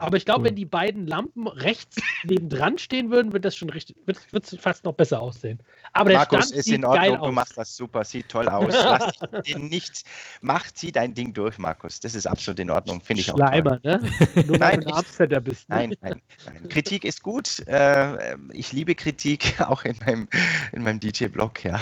[0.00, 0.46] Aber ich glaube, cool.
[0.46, 4.84] wenn die beiden Lampen rechts nebendran stehen würden, wird das schon richtig, wird es fast
[4.84, 5.60] noch besser aussehen.
[5.92, 8.72] Aber der Markus Stand ist in Ordnung, du machst das super, sieht toll aus.
[8.72, 9.12] Lass
[9.44, 10.04] dich nichts,
[10.40, 12.00] mach, zieh dein Ding durch, Markus.
[12.00, 13.36] Das ist absolut in Ordnung, finde ich auch.
[13.36, 14.00] Schleimer, ne?
[14.46, 15.68] Nur nein, weil bist.
[15.68, 15.76] Ne?
[15.76, 16.68] Nein, nein, nein.
[16.68, 17.66] Kritik ist gut.
[17.66, 20.28] Äh, ich liebe Kritik, auch in meinem,
[20.72, 21.80] in meinem DJ-Blog, ja.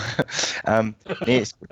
[0.65, 0.95] Ähm,
[1.25, 1.69] nee, ist gut.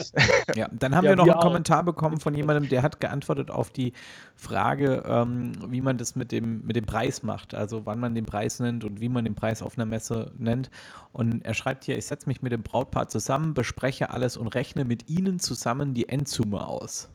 [0.55, 1.43] Ja, dann haben ja, wir noch wir einen auch.
[1.43, 3.93] Kommentar bekommen von jemandem, der hat geantwortet auf die
[4.35, 8.25] Frage, ähm, wie man das mit dem, mit dem Preis macht, also wann man den
[8.25, 10.69] Preis nennt und wie man den Preis auf einer Messe nennt.
[11.13, 14.85] Und er schreibt hier, ich setze mich mit dem Brautpaar zusammen, bespreche alles und rechne
[14.85, 17.09] mit ihnen zusammen die Endsumme aus.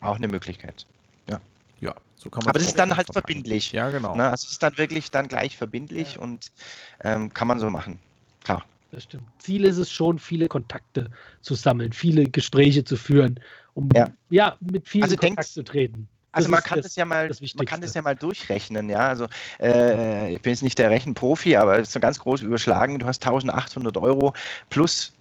[0.00, 0.86] Auch eine Möglichkeit.
[1.28, 1.40] Ja.
[1.80, 3.72] Ja, so kann man Aber das ist dann halt verbindlich.
[3.72, 4.16] Ja, genau.
[4.16, 4.24] Ne?
[4.24, 6.22] Also es ist dann wirklich dann gleich verbindlich ja.
[6.22, 6.52] und
[7.00, 7.98] ähm, kann man so machen.
[8.44, 8.64] Klar.
[8.92, 9.24] Das stimmt.
[9.38, 13.40] Ziel ist es schon, viele Kontakte zu sammeln, viele Gespräche zu führen,
[13.74, 16.08] um ja, ja mit vielen also Kontakt zu treten.
[16.36, 19.08] Also man kann das, das, ja mal, man kann das ja mal durchrechnen, ja.
[19.08, 19.26] Also
[19.58, 22.98] äh, ich bin jetzt nicht der Rechenprofi, aber so ganz groß überschlagen.
[22.98, 24.34] Du hast 1800 Euro
[24.68, 25.12] plus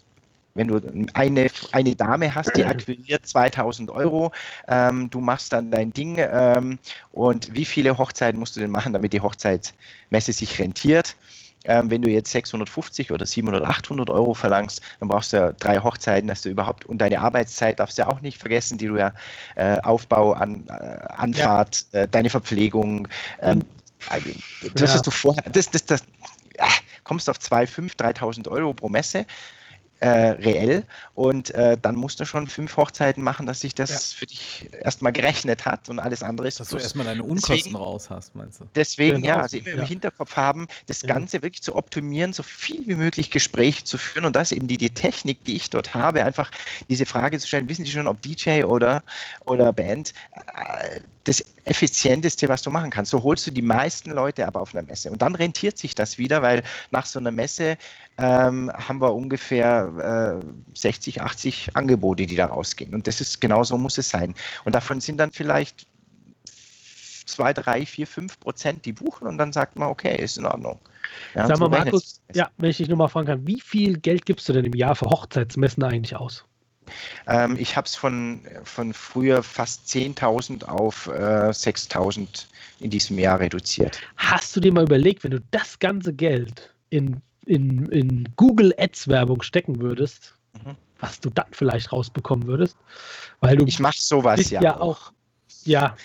[0.56, 0.82] wenn du
[1.14, 4.32] eine, eine Dame hast, die akquiriert 2000 Euro,
[4.70, 6.80] ähm, du machst dann dein Ding ähm,
[7.12, 11.16] und wie viele Hochzeiten musst du denn machen, damit die Hochzeitsmesse sich rentiert?
[11.68, 15.52] Ähm, wenn du jetzt 650 oder 700 oder 800 Euro verlangst, dann brauchst du ja
[15.54, 18.88] drei Hochzeiten, dass du überhaupt und deine Arbeitszeit darfst du ja auch nicht vergessen, die
[18.88, 19.14] du ja
[19.56, 20.74] äh, Aufbau, an, äh,
[21.16, 22.02] Anfahrt, ja.
[22.02, 23.08] äh, deine Verpflegung,
[23.42, 23.64] ähm,
[24.10, 24.30] also,
[24.74, 24.96] das ja.
[24.96, 26.02] hast du vorher, das, das, das,
[26.56, 26.64] äh,
[27.04, 29.26] kommst auf 2.500, 3.000 Euro pro Messe
[30.00, 30.84] äh, reell
[31.14, 34.18] und äh, dann musst du schon fünf Hochzeiten machen, dass sich das ja.
[34.18, 36.60] für dich erstmal gerechnet hat und alles andere ist.
[36.60, 38.66] Dass du erstmal deine Unkosten deswegen, raus hast, meinst du?
[38.76, 39.28] Deswegen, genau.
[39.28, 39.76] ja, also immer ja.
[39.76, 41.08] im Hinterkopf haben, das ja.
[41.08, 44.78] Ganze wirklich zu optimieren, so viel wie möglich Gespräche zu führen und das eben die,
[44.78, 46.52] die Technik, die ich dort habe, einfach
[46.90, 49.04] diese Frage zu stellen, wissen Sie schon, ob DJ oder,
[49.46, 53.12] oder Band äh, das effizienteste, was du machen kannst.
[53.12, 55.12] So holst du die meisten Leute aber auf einer Messe.
[55.12, 57.78] Und dann rentiert sich das wieder, weil nach so einer Messe
[58.18, 62.94] ähm, haben wir ungefähr äh, 60, 80 Angebote, die da rausgehen.
[62.94, 64.36] Und das ist genau so muss es sein.
[64.64, 65.88] Und davon sind dann vielleicht
[67.26, 70.80] zwei, drei, vier, fünf Prozent, die buchen und dann sagt man, okay, ist in Ordnung.
[71.34, 74.26] Ja, Sag mal, Markus, ja, wenn ich dich nur mal fragen kann, wie viel Geld
[74.26, 76.46] gibst du denn im Jahr für Hochzeitsmessen eigentlich aus?
[77.28, 82.46] Ähm, ich habe es von, von früher fast 10.000 auf äh, 6.000
[82.80, 84.00] in diesem Jahr reduziert.
[84.18, 89.08] Hast du dir mal überlegt, wenn du das ganze Geld in, in, in Google Ads
[89.08, 90.76] Werbung stecken würdest, mhm.
[91.00, 92.78] was du dann vielleicht rausbekommen würdest?
[93.40, 95.12] Weil du ich mache sowas ja, ja auch.
[95.64, 95.96] Ja,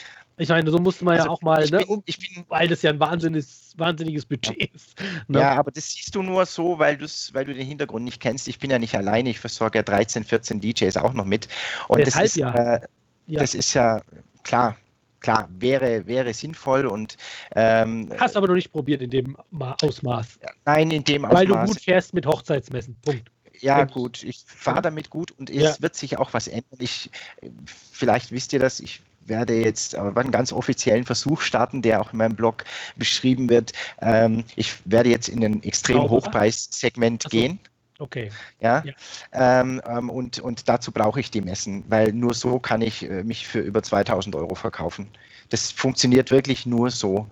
[0.40, 1.84] ich meine, so musste man also ja auch mal, ne?
[1.86, 4.98] Bin, ich bin, weil das ja ein wahnsinniges, wahnsinniges Budget ist.
[5.28, 5.40] Ne?
[5.40, 8.48] Ja, aber das siehst du nur so, weil, weil du den Hintergrund nicht kennst.
[8.48, 11.48] Ich bin ja nicht alleine, ich versorge ja 13, 14 DJs auch noch mit.
[11.88, 12.54] Und Deshalb das ist, ja.
[12.54, 12.80] Äh,
[13.26, 13.40] ja.
[13.40, 14.00] das ist ja
[14.42, 14.76] klar,
[15.20, 17.18] klar, wäre, wäre sinnvoll und
[17.54, 19.36] ähm, hast aber noch nicht probiert in dem
[19.82, 20.38] Ausmaß.
[20.64, 21.38] Nein, in dem Ausmaß.
[21.38, 22.96] Weil du gut fährst mit Hochzeitsmessen.
[23.02, 23.30] Punkt.
[23.60, 25.76] Ja, gut, ich fahre damit gut und es ja.
[25.80, 26.78] wird sich auch was ändern.
[26.78, 27.10] Ich,
[27.92, 32.18] vielleicht wisst ihr das, ich werde jetzt einen ganz offiziellen Versuch starten, der auch in
[32.18, 32.64] meinem Blog
[32.96, 33.72] beschrieben wird.
[34.02, 37.28] Ähm, ich werde jetzt in ein extrem Hochpreissegment so.
[37.30, 37.58] gehen.
[37.98, 38.30] Okay.
[38.60, 38.82] Ja.
[38.84, 38.92] ja.
[39.32, 43.22] Ähm, ähm, und, und dazu brauche ich die Messen, weil nur so kann ich äh,
[43.22, 45.08] mich für über 2000 Euro verkaufen.
[45.50, 47.26] Das funktioniert wirklich nur so,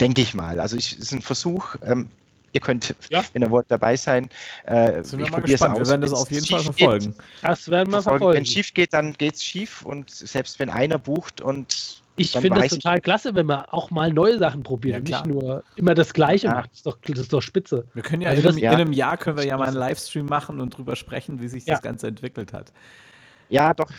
[0.00, 0.60] denke ich mal.
[0.60, 1.76] Also es ist ein Versuch.
[1.82, 2.10] Ähm,
[2.52, 3.22] Ihr könnt, ja.
[3.32, 4.28] wenn ihr wollt, dabei sein.
[4.64, 5.78] Äh, Sind wir mal gespannt.
[5.78, 7.12] Wir werden das auf jeden Fall verfolgen.
[7.12, 8.36] Geht, das werden wir verfolgen.
[8.36, 9.82] Wenn es schief geht, dann geht es schief.
[9.82, 12.00] Und selbst wenn einer bucht und.
[12.16, 15.34] Ich finde es total klasse, wenn man auch mal neue Sachen probiert ja, und nicht
[15.34, 16.54] nur immer das Gleiche ja.
[16.54, 16.70] macht.
[16.70, 17.86] Das ist, doch, das ist doch spitze.
[17.94, 20.26] Wir können ja, also in, das, in, einem Jahr können wir ja mal einen Livestream
[20.26, 22.72] machen und drüber sprechen, wie sich das Ganze entwickelt hat.
[23.48, 23.90] Ja, doch.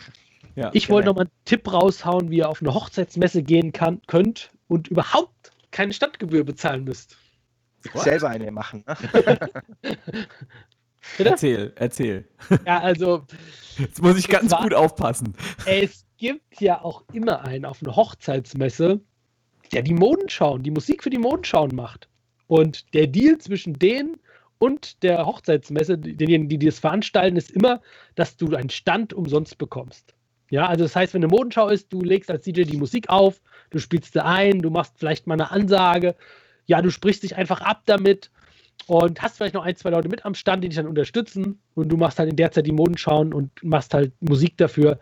[0.54, 4.00] Ja, ich wollte noch mal einen Tipp raushauen, wie ihr auf eine Hochzeitsmesse gehen kann,
[4.06, 7.16] könnt und überhaupt keine Stadtgebühr bezahlen müsst.
[7.92, 8.04] What?
[8.04, 8.84] selber eine machen.
[8.86, 9.38] Ne?
[11.18, 12.28] erzähl, erzähl.
[12.66, 13.24] Ja, also.
[13.78, 15.34] Jetzt muss ich ganz war, gut aufpassen.
[15.66, 19.00] Es gibt ja auch immer einen auf einer Hochzeitsmesse,
[19.72, 22.08] der die Modenschauen, die Musik für die Modenschauen macht.
[22.46, 24.18] Und der Deal zwischen denen
[24.58, 27.80] und der Hochzeitsmesse, diejenigen, die das veranstalten, ist immer,
[28.14, 30.14] dass du einen Stand umsonst bekommst.
[30.50, 33.40] Ja, also das heißt, wenn eine Modenschau ist, du legst als DJ die Musik auf,
[33.70, 36.14] du spielst sie ein, du machst vielleicht mal eine Ansage
[36.66, 38.30] ja, du sprichst dich einfach ab damit
[38.86, 41.88] und hast vielleicht noch ein, zwei Leute mit am Stand, die dich dann unterstützen und
[41.88, 44.98] du machst halt in der Zeit die Modenschauen und machst halt Musik dafür,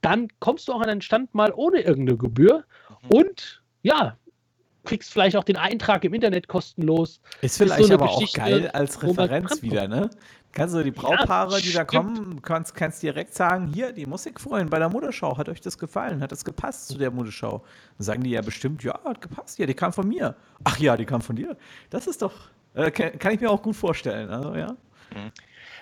[0.00, 2.64] dann kommst du auch an einen Stand mal ohne irgendeine Gebühr
[3.02, 3.16] mhm.
[3.16, 4.16] und ja,
[4.84, 7.20] kriegst vielleicht auch den Eintrag im Internet kostenlos.
[7.40, 10.10] Ist vielleicht ist so aber auch geil als Referenz wieder, ne?
[10.54, 14.70] Kannst du die Brautpaare, ja, die da kommen, kannst, kannst direkt sagen, hier, die Musikfreunde
[14.70, 16.22] bei der Modeschau, hat euch das gefallen?
[16.22, 17.64] Hat das gepasst zu der Modeschau?
[17.98, 20.36] Dann sagen die ja bestimmt, ja, hat gepasst, ja, die kam von mir.
[20.62, 21.56] Ach ja, die kam von dir.
[21.90, 22.34] Das ist doch,
[22.74, 24.76] äh, kann, kann, ich mir auch gut vorstellen, also ja.
[25.12, 25.32] Mhm.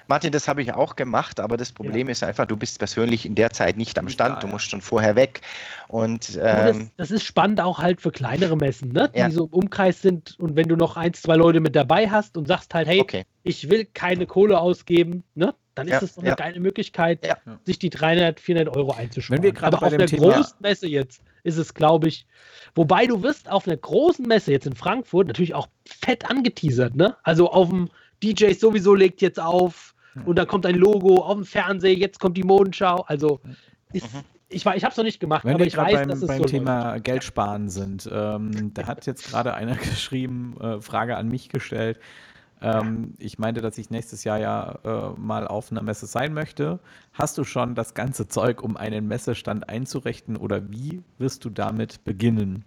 [0.09, 2.12] Martin, das habe ich auch gemacht, aber das Problem ja.
[2.12, 4.80] ist einfach, du bist persönlich in der Zeit nicht am Stand, ja, du musst schon
[4.80, 5.40] vorher weg.
[5.88, 9.11] Und, ähm, das, das, ist spannend auch halt für kleinere Messen, ne?
[9.14, 9.30] die ja.
[9.30, 12.48] so im Umkreis sind und wenn du noch ein, zwei Leute mit dabei hast und
[12.48, 13.24] sagst halt, hey, okay.
[13.42, 15.55] ich will keine Kohle ausgeben, ne?
[15.74, 17.26] dann ist es doch eine geile Möglichkeit,
[17.64, 19.42] sich die 300, 400 Euro einzusparen.
[19.42, 22.26] Wenn wir aber auf der Thema großen Messe jetzt ist es, glaube ich,
[22.74, 27.16] wobei du wirst auf einer großen Messe jetzt in Frankfurt natürlich auch fett angeteasert, ne?
[27.22, 27.88] Also auf dem
[28.22, 29.94] DJ sowieso legt jetzt auf
[30.24, 33.04] und dann kommt ein Logo auf dem Fernseher, jetzt kommt die Modenschau.
[33.06, 33.40] Also
[33.92, 34.20] ist, mhm.
[34.48, 36.38] ich, ich habe es noch nicht gemacht, Wenn aber ich weiß, beim, dass es beim
[36.38, 37.04] so Thema läuft.
[37.04, 38.08] Geld sparen sind.
[38.12, 41.98] Ähm, da hat jetzt gerade einer geschrieben, äh, Frage an mich gestellt.
[42.60, 46.78] Ähm, ich meinte, dass ich nächstes Jahr ja äh, mal auf einer Messe sein möchte.
[47.12, 52.04] Hast du schon das ganze Zeug, um einen Messestand einzurichten oder wie wirst du damit
[52.04, 52.64] beginnen?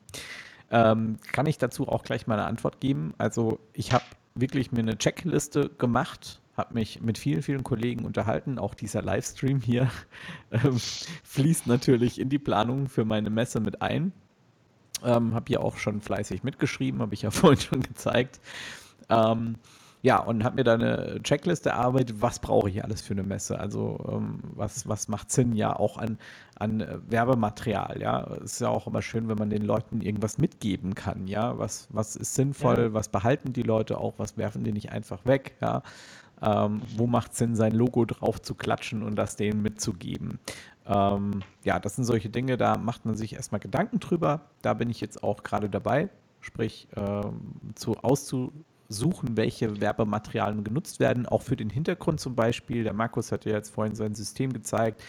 [0.69, 3.13] Ähm, kann ich dazu auch gleich mal eine Antwort geben?
[3.17, 4.03] Also ich habe
[4.36, 8.59] wirklich mir eine Checkliste gemacht habe mich mit vielen, vielen Kollegen unterhalten.
[8.59, 9.89] Auch dieser Livestream hier
[10.51, 10.77] ähm,
[11.23, 14.13] fließt natürlich in die Planung für meine Messe mit ein.
[15.03, 18.39] Ähm, habe hier auch schon fleißig mitgeschrieben, habe ich ja vorhin schon gezeigt.
[19.09, 19.55] Ähm,
[20.05, 23.59] ja, und habe mir da eine Checkliste erarbeitet, was brauche ich alles für eine Messe?
[23.59, 26.19] Also ähm, was, was macht Sinn ja auch an,
[26.59, 28.23] an äh, Werbematerial, ja.
[28.43, 31.57] Es ist ja auch immer schön, wenn man den Leuten irgendwas mitgeben kann, ja.
[31.57, 32.93] Was, was ist sinnvoll, ja.
[32.93, 35.81] was behalten die Leute auch, was werfen die nicht einfach weg, ja.
[36.39, 40.37] Ähm, wo macht es Sinn, sein Logo drauf zu klatschen und das denen mitzugeben?
[40.85, 44.41] Ähm, ja, das sind solche Dinge, da macht man sich erstmal Gedanken drüber.
[44.61, 46.09] Da bin ich jetzt auch gerade dabei,
[46.41, 47.39] sprich ähm,
[47.73, 48.53] zu auszu
[48.89, 52.83] suchen, welche Werbematerialien genutzt werden, auch für den Hintergrund zum Beispiel.
[52.83, 55.03] Der Markus hat ja jetzt vorhin sein System gezeigt.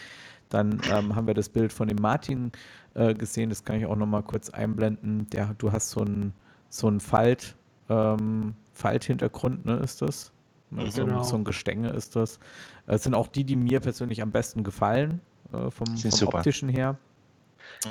[0.49, 2.51] Dann ähm, haben wir das Bild von dem Martin
[2.93, 5.29] äh, gesehen, das kann ich auch nochmal kurz einblenden.
[5.29, 6.33] Der, du hast so einen
[6.69, 7.55] so ein Falt,
[7.89, 10.31] ähm, Falthintergrund, ne, ist das?
[10.71, 11.23] So, genau.
[11.23, 12.39] so, ein Gestänge ist das.
[12.87, 15.21] Das sind auch die, die mir persönlich am besten gefallen,
[15.53, 16.97] äh, vom, vom optischen her.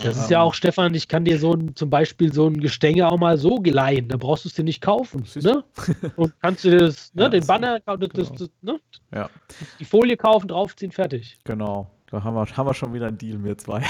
[0.03, 3.09] Das ist ja auch, Stefan, ich kann dir so ein, zum Beispiel so ein Gestänge
[3.09, 4.09] auch mal so geleihen.
[4.09, 5.25] Da brauchst du es dir nicht kaufen.
[5.37, 5.65] Ne?
[6.17, 8.09] Und kannst du das, ne, ja, den Banner, das, genau.
[8.11, 8.81] das, ne?
[9.15, 9.31] ja.
[9.79, 11.39] die Folie kaufen, draufziehen, fertig.
[11.45, 11.91] Genau.
[12.11, 13.83] Da haben wir, haben wir schon wieder einen Deal, wir zwei.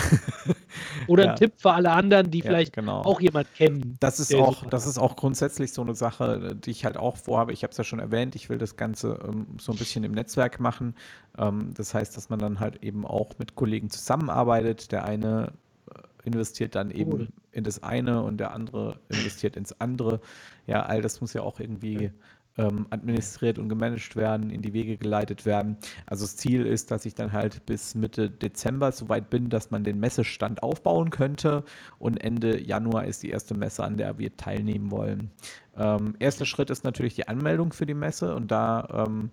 [1.07, 1.31] Oder ja.
[1.31, 3.03] ein Tipp für alle anderen, die ja, vielleicht genau.
[3.03, 3.97] auch jemand kennen.
[4.01, 7.53] Das ist auch, das ist auch grundsätzlich so eine Sache, die ich halt auch vorhabe.
[7.53, 10.13] Ich habe es ja schon erwähnt, ich will das Ganze ähm, so ein bisschen im
[10.13, 10.95] Netzwerk machen.
[11.37, 14.93] Ähm, das heißt, dass man dann halt eben auch mit Kollegen zusammenarbeitet.
[14.93, 15.53] Der eine
[16.27, 17.29] investiert dann eben cool.
[17.53, 20.21] in das eine und der andere investiert ins andere.
[20.67, 22.11] Ja, all das muss ja auch irgendwie
[22.59, 25.77] ähm, administriert und gemanagt werden, in die Wege geleitet werden.
[26.07, 29.71] Also das Ziel ist, dass ich dann halt bis Mitte Dezember so weit bin, dass
[29.71, 31.65] man den Messestand aufbauen könnte
[31.99, 35.31] und Ende Januar ist die erste Messe, an der wir teilnehmen wollen.
[35.77, 39.31] Ähm, erster Schritt ist natürlich die Anmeldung für die Messe und da ähm,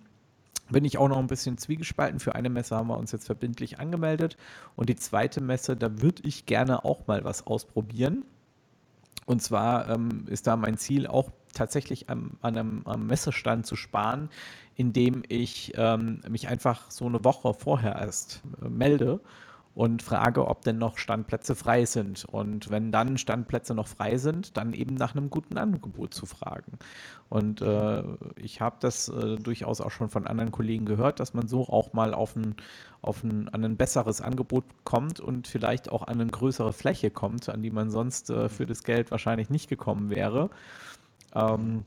[0.74, 2.20] bin ich auch noch ein bisschen zwiegespalten.
[2.20, 4.36] Für eine Messe haben wir uns jetzt verbindlich angemeldet
[4.76, 8.26] und die zweite Messe, da würde ich gerne auch mal was ausprobieren.
[9.26, 13.78] Und zwar ähm, ist da mein Ziel auch tatsächlich am, an einem, am Messestand zu
[13.78, 14.30] sparen,
[14.76, 19.22] indem ich ähm, mich einfach so eine Woche vorher erst äh, melde
[19.76, 22.26] und frage, ob denn noch Standplätze frei sind.
[22.26, 26.74] Und wenn dann Standplätze noch frei sind, dann eben nach einem guten Angebot zu fragen.
[27.30, 28.04] Und äh,
[28.36, 31.94] ich habe das äh, durchaus auch schon von anderen Kollegen gehört, dass man so auch
[31.94, 32.56] mal auf ein,
[33.02, 37.50] auf ein, an ein besseres Angebot kommt und vielleicht auch an eine größere Fläche kommt,
[37.50, 40.52] an die man sonst äh, für das Geld wahrscheinlich nicht gekommen wäre.
[41.34, 41.84] Ähm,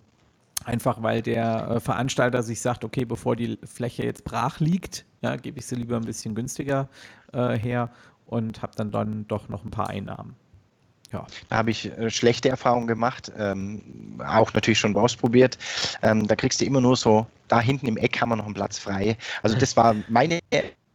[0.64, 5.37] Einfach weil der äh, Veranstalter sich sagt, okay, bevor die Fläche jetzt brach liegt, ja,
[5.37, 6.89] gebe ich sie lieber ein bisschen günstiger
[7.33, 7.91] äh, her
[8.27, 10.35] und habe dann, dann doch noch ein paar Einnahmen.
[11.12, 11.27] Ja.
[11.49, 15.57] Da habe ich äh, schlechte Erfahrungen gemacht, ähm, auch natürlich schon ausprobiert.
[16.03, 18.55] Ähm, da kriegst du immer nur so, da hinten im Eck haben wir noch einen
[18.55, 19.16] Platz frei.
[19.43, 20.41] Also das war meine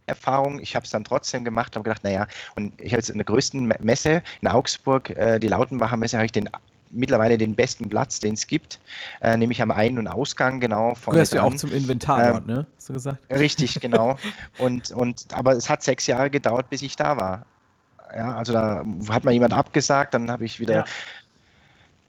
[0.05, 0.59] Erfahrung.
[0.59, 3.25] Ich habe es dann trotzdem gemacht, habe gedacht, naja, und ich habe jetzt in der
[3.25, 6.49] größten Messe in Augsburg, äh, die Lautenbacher Messe, habe ich den
[6.91, 8.79] mittlerweile den besten Platz, den es gibt,
[9.21, 10.95] äh, nämlich am Ein- und Ausgang, genau.
[10.95, 12.67] Von Gehörst ja auch zum Inventar ähm, dort, ne?
[12.77, 13.17] Hast du gesagt?
[13.31, 14.17] Richtig, genau.
[14.57, 17.45] und, und, aber es hat sechs Jahre gedauert, bis ich da war.
[18.15, 20.75] Ja, also da hat mal jemand abgesagt, dann habe ich wieder.
[20.75, 20.85] Ja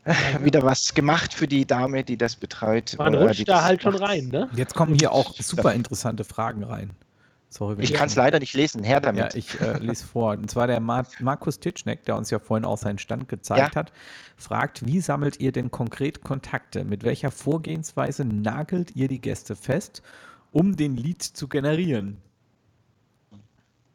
[0.41, 2.97] wieder was gemacht für die Dame, die das betreut.
[2.99, 3.95] Man rutscht da halt macht.
[3.95, 4.49] schon rein, ne?
[4.55, 6.91] Jetzt kommen hier auch super interessante Fragen rein.
[7.53, 9.35] Sorry, ich kann es leider nicht lesen, her damit.
[9.35, 10.33] Ja, ich äh, lese vor.
[10.33, 13.79] Und zwar der Mar Markus Titschneck, der uns ja vorhin auch seinen Stand gezeigt ja.
[13.79, 13.93] hat,
[14.39, 16.83] fragt, wie sammelt ihr denn konkret Kontakte?
[16.83, 20.03] Mit welcher Vorgehensweise nagelt ihr die Gäste fest,
[20.51, 22.17] um den Lead zu generieren?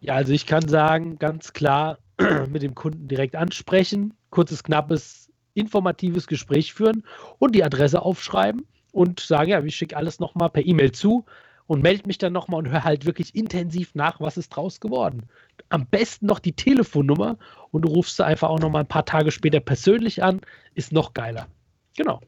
[0.01, 1.97] Ja, also ich kann sagen, ganz klar
[2.47, 7.03] mit dem Kunden direkt ansprechen, kurzes, knappes, informatives Gespräch führen
[7.39, 11.26] und die Adresse aufschreiben und sagen, ja, ich schicke alles nochmal per E-Mail zu
[11.68, 15.24] und melde mich dann nochmal und höre halt wirklich intensiv nach, was ist draus geworden.
[15.70, 17.38] Am besten noch die Telefonnummer
[17.72, 20.41] und du rufst sie einfach auch nochmal ein paar Tage später persönlich an,
[20.76, 21.47] ist noch geiler.
[21.95, 22.22] Genau.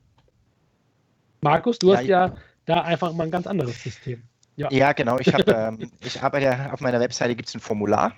[1.42, 2.36] Markus, du ja, hast ja
[2.66, 4.24] da einfach mal ein ganz anderes System.
[4.58, 5.18] Ja, ja genau.
[5.20, 8.14] Ich, hab, ähm, ich arbeite auf meiner Webseite gibt es ein Formular.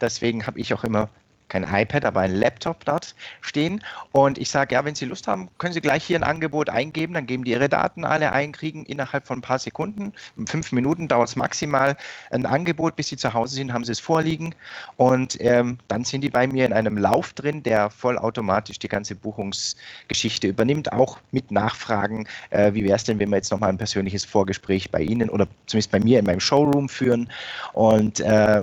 [0.00, 1.08] Deswegen habe ich auch immer
[1.48, 3.82] kein iPad, aber ein Laptop dort stehen.
[4.12, 7.14] Und ich sage, ja, wenn Sie Lust haben, können Sie gleich hier ein Angebot eingeben.
[7.14, 10.12] Dann geben die Ihre Daten alle ein, kriegen innerhalb von ein paar Sekunden,
[10.46, 11.96] fünf Minuten dauert es maximal,
[12.30, 14.54] ein Angebot, bis Sie zu Hause sind, haben Sie es vorliegen.
[14.96, 19.14] Und ähm, dann sind die bei mir in einem Lauf drin, der vollautomatisch die ganze
[19.14, 22.26] Buchungsgeschichte übernimmt, auch mit Nachfragen.
[22.50, 25.46] Äh, wie wäre es denn, wenn wir jetzt nochmal ein persönliches Vorgespräch bei Ihnen oder
[25.66, 27.30] zumindest bei mir in meinem Showroom führen?
[27.72, 28.62] Und äh,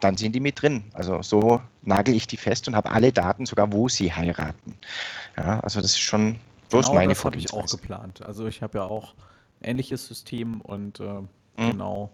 [0.00, 0.84] dann sind die mit drin.
[0.92, 4.74] Also so nagel ich die fest und habe alle Daten, sogar wo sie heiraten.
[5.36, 6.36] Ja, also das ist schon
[6.70, 8.22] bloß genau, meine das habe ich auch geplant.
[8.22, 9.14] Also ich habe ja auch
[9.60, 11.28] ähnliches System und äh, mhm.
[11.56, 12.10] genau.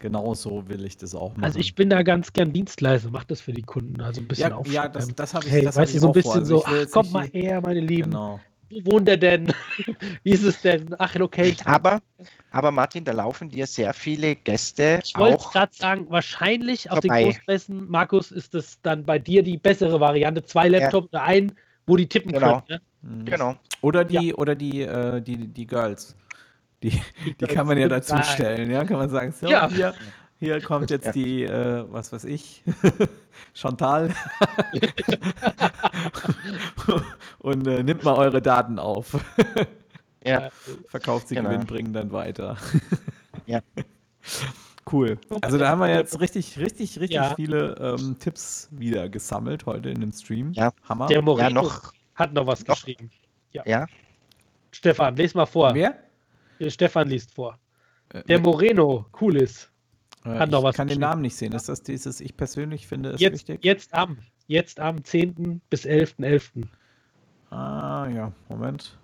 [0.00, 1.44] Genau so will ich das auch machen.
[1.44, 4.50] Also ich bin da ganz gern Dienstleister, mach das für die Kunden, also ein bisschen
[4.50, 6.40] Ja, ja das, das habe ich, hey, das weißt du, so ein bisschen vor.
[6.40, 8.10] Also so, ach, kommt mal her, meine Lieben.
[8.10, 8.38] Genau.
[8.70, 9.52] Wo wohnt er denn?
[10.22, 10.94] Wie ist es denn?
[10.98, 11.56] Ach, okay.
[11.64, 12.00] Aber,
[12.50, 15.00] aber Martin, da laufen dir sehr viele Gäste.
[15.04, 17.24] Ich wollte gerade sagen, wahrscheinlich auf vorbei.
[17.24, 20.44] den Großmessen, Markus, ist das dann bei dir die bessere Variante.
[20.44, 21.20] Zwei Laptops ja.
[21.20, 21.52] oder ein,
[21.86, 22.62] wo die tippen genau.
[22.66, 22.80] können.
[23.02, 23.10] Ne?
[23.10, 23.24] Mhm.
[23.26, 23.56] Genau.
[23.80, 24.34] Oder die, ja.
[24.34, 26.16] oder die, äh, die, die Girls.
[26.82, 27.00] Die,
[27.40, 29.70] die kann man ja dazu stellen, ja, kann man sagen, so, ja.
[29.70, 29.94] hier,
[30.38, 31.12] hier kommt jetzt ja.
[31.12, 32.62] die, äh, was weiß ich,
[33.54, 34.14] Chantal
[37.38, 39.18] und äh, nimmt mal eure Daten auf.
[40.24, 40.50] ja.
[40.88, 41.50] Verkauft sie genau.
[41.50, 42.56] Gewinn, bringen dann weiter.
[43.46, 43.60] ja.
[44.90, 45.18] Cool.
[45.40, 47.34] Also da haben wir jetzt richtig, richtig, richtig ja.
[47.34, 50.52] viele ähm, Tipps wieder gesammelt heute in dem Stream.
[50.52, 50.72] Ja.
[50.88, 51.06] Hammer.
[51.06, 52.74] Der Moreno ja, noch, hat noch was noch.
[52.74, 53.10] geschrieben.
[53.52, 53.62] Ja.
[53.66, 53.86] ja.
[54.72, 55.74] Stefan, les mal vor.
[55.74, 55.96] Wer?
[56.68, 57.58] Stefan liest vor.
[58.10, 59.70] Äh, der Moreno, cool ist.
[60.24, 61.52] Hat noch was ich kann den Namen nicht sehen.
[61.52, 63.62] Ist das dieses, ich persönlich finde es jetzt, wichtig?
[63.62, 65.60] Jetzt am, jetzt am 10.
[65.68, 66.16] bis 11.11.
[66.20, 66.66] .11.
[67.50, 68.98] Ah, ja, Moment.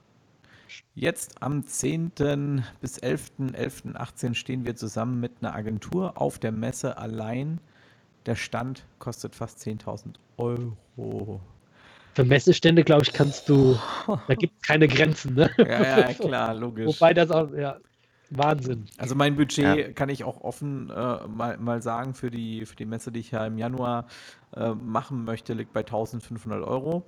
[0.95, 2.65] Jetzt am 10.
[2.81, 4.35] bis 11.11.18 .11.
[4.35, 7.61] stehen wir zusammen mit einer Agentur auf der Messe allein.
[8.27, 11.41] Der Stand kostet fast 10.000 Euro.
[12.15, 13.79] Für Messestände, glaube ich, kannst du,
[14.29, 15.35] da gibt es keine Grenzen.
[15.35, 15.51] Ne?
[15.59, 16.87] Ja, ja, klar, logisch.
[16.87, 17.79] Wobei das auch, ja,
[18.31, 18.87] Wahnsinn.
[18.97, 19.93] Also mein Budget ja.
[19.93, 23.33] kann ich auch offen äh, mal, mal sagen für die, für die Messe, die ich
[23.33, 24.07] ja im Januar
[24.55, 27.05] äh, machen möchte, liegt bei 1500 Euro.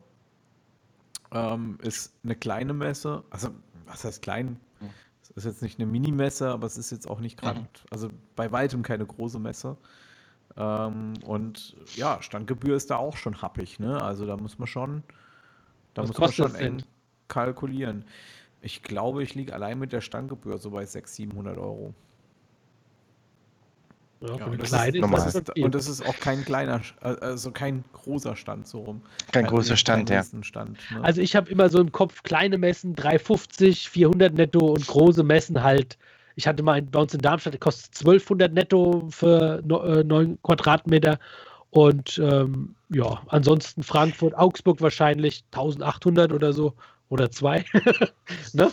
[1.33, 3.51] Ähm, ist eine kleine Messe, also
[3.87, 4.59] was heißt klein?
[5.23, 7.67] Es ist jetzt nicht eine Mini-Messe, aber es ist jetzt auch nicht gerade, mhm.
[7.91, 9.77] also bei weitem keine große Messe.
[10.57, 14.03] Ähm, und ja, Standgebühr ist da auch schon happig, ne?
[14.03, 15.03] Also da muss man schon,
[15.95, 16.83] da was muss man schon eng
[17.29, 18.05] kalkulieren.
[18.63, 21.95] Ich glaube, ich liege allein mit der Standgebühr so bei 600, 700 Euro.
[24.21, 28.37] Ja, ja, und, das ist, ist, und, das ist, auch kein kleiner, also kein großer
[28.37, 29.03] Stand so rum.
[29.33, 30.23] Kein großer Stand, ja.
[30.43, 31.03] Stand, ne?
[31.03, 35.61] Also ich habe immer so im Kopf kleine Messen 350, 400 netto und große Messen
[35.65, 35.99] halt.
[36.37, 41.19] Ich hatte mal bei uns in Darmstadt, kostet 1200 netto für 9 äh, Quadratmeter
[41.71, 46.75] und ähm, ja, ansonsten Frankfurt, Augsburg wahrscheinlich 1800 oder so
[47.13, 47.65] oder zwei.
[48.55, 48.73] ne?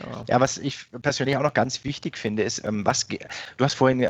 [0.00, 0.24] Ja.
[0.26, 0.40] ja.
[0.40, 3.18] was ich persönlich auch noch ganz wichtig finde, ist, ähm, was du
[3.60, 4.06] hast vorhin, äh,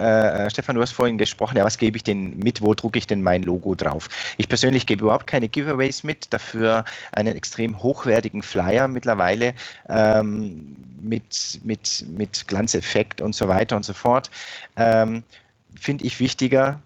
[0.47, 3.09] äh, Stefan, du hast vorhin gesprochen, ja, was gebe ich denn mit, wo drucke ich
[3.09, 4.09] denn mein Logo drauf?
[4.37, 9.55] Ich persönlich gebe überhaupt keine Giveaways mit, dafür einen extrem hochwertigen Flyer mittlerweile
[9.89, 14.31] ähm, mit, mit, mit Glanzeffekt und so weiter und so fort.
[14.77, 15.25] Ähm,
[15.75, 16.81] finde ich wichtiger,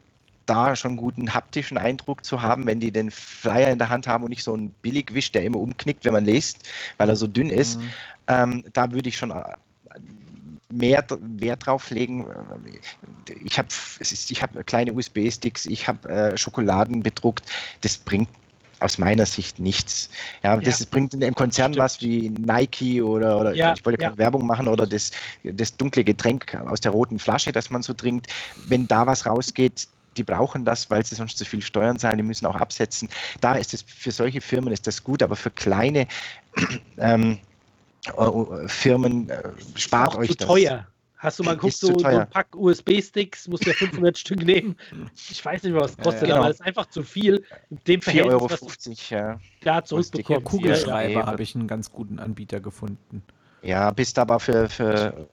[0.47, 4.07] da schon einen guten haptischen Eindruck zu haben, wenn die den Flyer in der Hand
[4.07, 6.69] haben und nicht so ein Billigwisch, der immer umknickt, wenn man liest,
[6.99, 7.79] weil er so dünn ist.
[7.79, 7.91] Mhm.
[8.29, 9.43] Ähm, da würde ich schon äh,
[10.71, 12.27] mehr Wert drauf legen.
[13.45, 17.45] Ich habe hab kleine USB-Sticks, ich habe äh, Schokoladen bedruckt.
[17.83, 18.29] Das bringt
[18.81, 20.11] aus meiner Sicht nichts.
[20.43, 20.87] Ja, das ja.
[20.91, 21.85] bringt in einem Konzern Stimmt.
[21.85, 24.19] was wie Nike oder, oder ja, ich wollte keine ja.
[24.19, 25.13] Werbung machen oder das,
[25.45, 28.27] das dunkle Getränk aus der roten Flasche, das man so trinkt.
[28.69, 32.23] Wenn da was rausgeht, die brauchen das, weil sie sonst zu viel Steuern zahlen, die
[32.23, 33.09] müssen auch absetzen.
[33.41, 36.07] Da ist es für solche Firmen ist das gut, aber für kleine
[36.99, 37.39] ähm,
[38.07, 39.43] äh, Firmen äh,
[39.75, 40.49] spart euch zu das.
[40.49, 40.87] teuer.
[41.19, 44.77] Hast du mal geguckt, so, so ein Pack USB-Sticks, musst du ja 500 Stück nehmen.
[45.31, 46.39] Ich weiß nicht was es kostet, ja, genau.
[46.41, 47.43] aber es ist einfach zu viel.
[47.71, 48.49] In dem 4,50 Euro,
[49.09, 49.41] ja.
[49.63, 50.45] Da zurückbekommen.
[50.45, 53.23] Kugelschreiber ja, habe ich einen ganz guten Anbieter gefunden.
[53.67, 55.29] Ja, bist aber für, für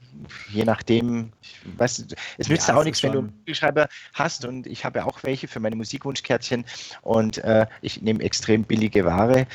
[0.49, 1.31] je nachdem,
[1.77, 5.05] weißt es nützt ja, auch nichts, wenn du einen Kugelschreiber hast und ich habe ja
[5.05, 6.65] auch welche für meine Musikwunschkärtchen
[7.03, 9.45] und äh, ich nehme extrem billige Ware,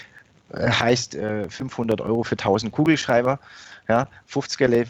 [0.53, 3.41] äh, heißt äh, 500 Euro für 1000 Kugelschreiber,
[3.89, 4.87] ja, 50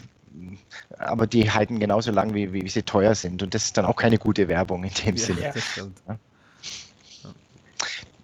[0.99, 3.85] aber die halten genauso lang, wie, wie, wie, sie teuer sind und das ist dann
[3.85, 5.41] auch keine gute Werbung in dem ja, Sinne.
[5.41, 6.19] Ja,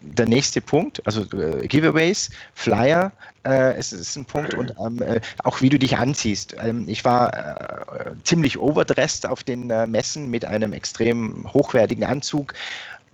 [0.02, 3.12] der nächste Punkt, also äh, Giveaways, Flyer,
[3.44, 6.56] äh, es ist ein Punkt und ähm, äh, auch wie du dich anziehst.
[6.60, 12.54] Ähm, ich war äh, ziemlich overdressed auf den äh, Messen mit einem extrem hochwertigen Anzug.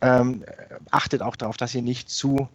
[0.01, 0.43] Ähm,
[0.91, 2.47] achtet auch darauf, dass ihr nicht zu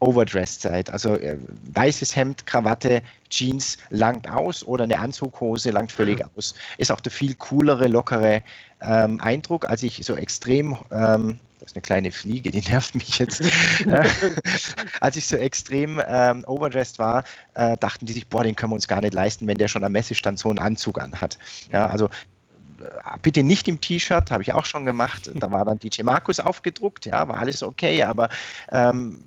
[0.00, 0.90] overdressed seid.
[0.90, 1.38] Also äh,
[1.72, 6.54] weißes Hemd, Krawatte, Jeans langt aus oder eine Anzughose langt völlig aus.
[6.78, 8.42] Ist auch der viel coolere, lockere
[8.82, 13.18] ähm, Eindruck, als ich so extrem ähm, das ist eine kleine Fliege, die nervt mich
[13.18, 13.42] jetzt.
[15.00, 18.76] Als ich so extrem ähm, overdressed war, äh, dachten die sich, boah, den können wir
[18.76, 21.38] uns gar nicht leisten, wenn der schon am Messestand so einen Anzug anhat.
[21.72, 25.30] Ja, also äh, bitte nicht im T-Shirt, habe ich auch schon gemacht.
[25.34, 28.28] Da war dann DJ Markus aufgedruckt, ja, war alles okay, aber
[28.70, 29.24] ähm,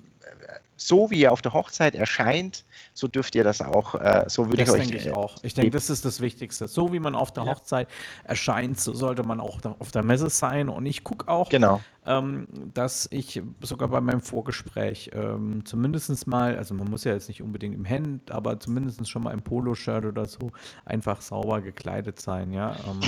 [0.80, 2.64] so wie ihr auf der Hochzeit erscheint,
[2.94, 4.78] so dürft ihr das auch, äh, so würde ich euch.
[4.80, 5.36] Das denke ich auch.
[5.44, 6.68] Ich denke, das ist das Wichtigste.
[6.68, 7.52] So wie man auf der ja.
[7.52, 7.90] Hochzeit
[8.24, 10.70] erscheint, so sollte man auch auf der Messe sein.
[10.70, 11.82] Und ich gucke auch, genau.
[12.06, 17.28] ähm, dass ich sogar bei meinem Vorgespräch ähm, zumindest mal, also man muss ja jetzt
[17.28, 20.52] nicht unbedingt im Hemd, aber zumindest schon mal im Poloshirt oder so
[20.86, 22.76] einfach sauber gekleidet sein, ja.
[22.88, 23.02] Ähm,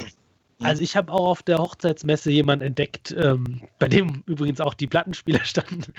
[0.64, 4.88] also ich habe auch auf der Hochzeitsmesse jemanden entdeckt, ähm, bei dem übrigens auch die
[4.88, 5.94] Plattenspieler standen.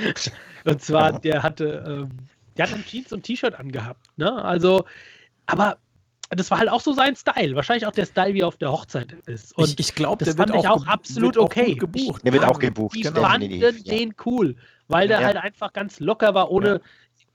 [0.64, 2.18] Und zwar, der hatte, ähm,
[2.56, 4.06] der hat ein Jeans und T-Shirt angehabt.
[4.16, 4.32] Ne?
[4.44, 4.84] Also,
[5.46, 5.78] aber
[6.30, 7.54] das war halt auch so sein Style.
[7.54, 9.56] Wahrscheinlich auch der Style, wie er auf der Hochzeit ist.
[9.56, 11.74] Und ich, ich glaube, das fand ich auch absolut okay.
[11.74, 12.24] Auch gebucht.
[12.24, 12.96] Der wird auch gebucht.
[12.96, 13.22] Ich genau.
[13.22, 14.56] fand den cool,
[14.88, 15.26] weil der ja.
[15.26, 16.80] halt einfach ganz locker war, ohne ja.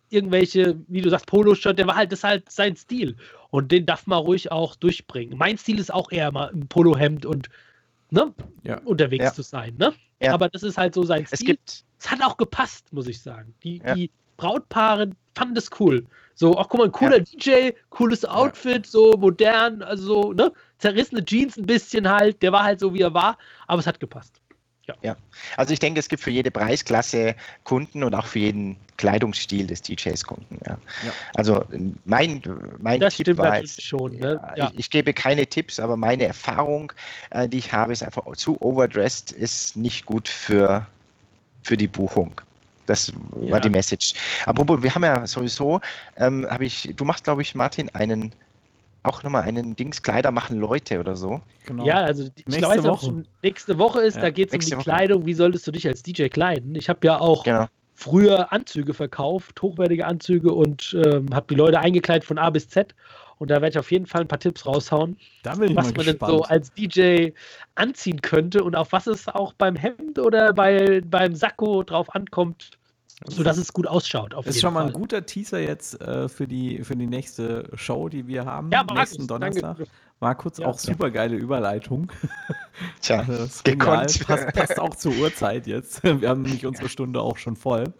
[0.10, 1.78] Irgendwelche, wie du sagst, Poloshirt.
[1.78, 3.16] Der war halt, das ist halt sein Stil.
[3.50, 5.38] Und den darf man ruhig auch durchbringen.
[5.38, 7.50] Mein Stil ist auch eher mal ein Polohemd und
[8.10, 8.34] ne,
[8.64, 8.80] ja.
[8.80, 9.76] unterwegs zu sein.
[9.78, 9.94] Ne?
[10.28, 11.38] Aber das ist halt so sein Stil.
[11.40, 13.54] Es gibt es hat auch gepasst, muss ich sagen.
[13.64, 16.06] Die, die Brautpaare fanden das cool.
[16.36, 17.24] So, ach guck mal, ein cooler ja.
[17.24, 18.92] DJ, cooles Outfit, ja.
[18.92, 20.52] so modern, also so, ne?
[20.78, 24.00] Zerrissene Jeans ein bisschen halt, der war halt so, wie er war, aber es hat
[24.00, 24.40] gepasst.
[24.88, 24.96] Ja.
[25.02, 25.18] ja.
[25.58, 29.82] Also ich denke, es gibt für jede Preisklasse Kunden und auch für jeden Kleidungsstil des
[29.82, 30.60] DJs Kunden.
[30.66, 30.78] Ja.
[31.06, 31.12] ja.
[31.36, 31.66] Also
[32.06, 32.42] mein,
[32.80, 34.18] mein das Tipp war jetzt, schon.
[34.18, 34.40] Ne?
[34.56, 34.70] Ja.
[34.74, 36.94] Ich, ich, gebe keine Tipps, aber meine Erfahrung,
[37.32, 40.88] äh, die ich habe, ist einfach zu overdressed ist nicht gut für,
[41.64, 42.42] für die Buchung.
[42.86, 44.14] Das war die Message.
[44.46, 45.82] Apropos, wir haben ja sowieso,
[46.16, 48.32] ähm, habe ich, du machst, glaube ich, Martin, einen
[49.08, 51.42] auch nochmal einen Dings Kleider machen Leute oder so.
[51.66, 51.86] Genau.
[51.86, 53.08] Ja, also ich nächste weiß Woche.
[53.08, 54.84] Auch, nächste Woche ist, ja, da geht es um die Woche.
[54.84, 56.76] Kleidung, wie solltest du dich als DJ kleiden?
[56.76, 57.68] Ich habe ja auch genau.
[57.96, 62.94] früher Anzüge verkauft, hochwertige Anzüge und ähm, habe die Leute eingekleidet von A bis Z.
[63.40, 66.08] Und da werde ich auf jeden Fall ein paar Tipps raushauen, was man gespannt.
[66.08, 67.30] denn so als DJ
[67.76, 72.72] anziehen könnte und auf was es auch beim Hemd oder bei, beim Sakko drauf ankommt,
[73.26, 74.34] so dass es gut ausschaut.
[74.34, 78.10] Auf ist schon mal ein guter Teaser jetzt äh, für, die, für die nächste Show,
[78.10, 78.70] die wir haben.
[78.72, 79.78] Ja, Markus, nächsten Donnerstag.
[79.78, 79.92] Danke.
[80.20, 82.12] Markus, ja, auch super geile Überleitung.
[83.02, 84.26] Tja, also, das gekonnt.
[84.26, 86.04] Passt, passt auch zur Uhrzeit jetzt.
[86.04, 87.94] Wir haben nämlich unsere Stunde auch schon voll.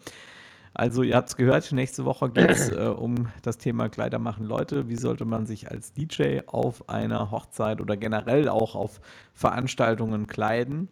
[0.74, 4.46] Also, ihr habt es gehört, nächste Woche geht es äh, um das Thema Kleider machen
[4.46, 4.88] Leute.
[4.88, 9.00] Wie sollte man sich als DJ auf einer Hochzeit oder generell auch auf
[9.34, 10.88] Veranstaltungen kleiden?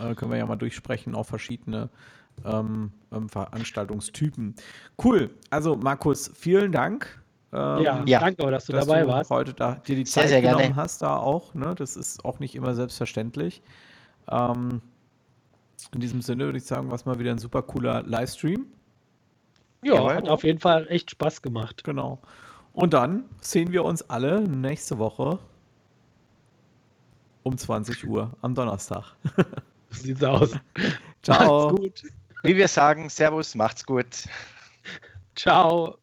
[0.00, 1.90] Äh, können wir ja mal durchsprechen auf verschiedene
[2.44, 4.54] ähm, ähm, Veranstaltungstypen.
[5.02, 5.30] Cool.
[5.50, 7.22] Also, Markus, vielen Dank.
[7.52, 9.30] Ähm, ja, ja, danke, dass du dass dabei du warst.
[9.30, 10.76] heute da, dir die Zeit sehr, sehr genommen gerne.
[10.76, 11.54] hast, da auch.
[11.54, 11.74] Ne?
[11.76, 13.62] Das ist auch nicht immer selbstverständlich.
[14.28, 14.82] Ähm,
[15.92, 18.66] in diesem Sinne würde ich sagen, war es mal wieder ein super cooler Livestream.
[19.82, 21.84] Ja, ja, hat auf jeden Fall echt Spaß gemacht.
[21.84, 22.20] Genau.
[22.72, 25.38] Und dann sehen wir uns alle nächste Woche
[27.42, 29.14] um 20 Uhr am Donnerstag.
[29.88, 30.50] So sieht's aus.
[31.22, 31.78] Ciao.
[32.46, 34.06] Wie wir sagen, Servus, macht's gut.
[35.34, 35.98] Ciao.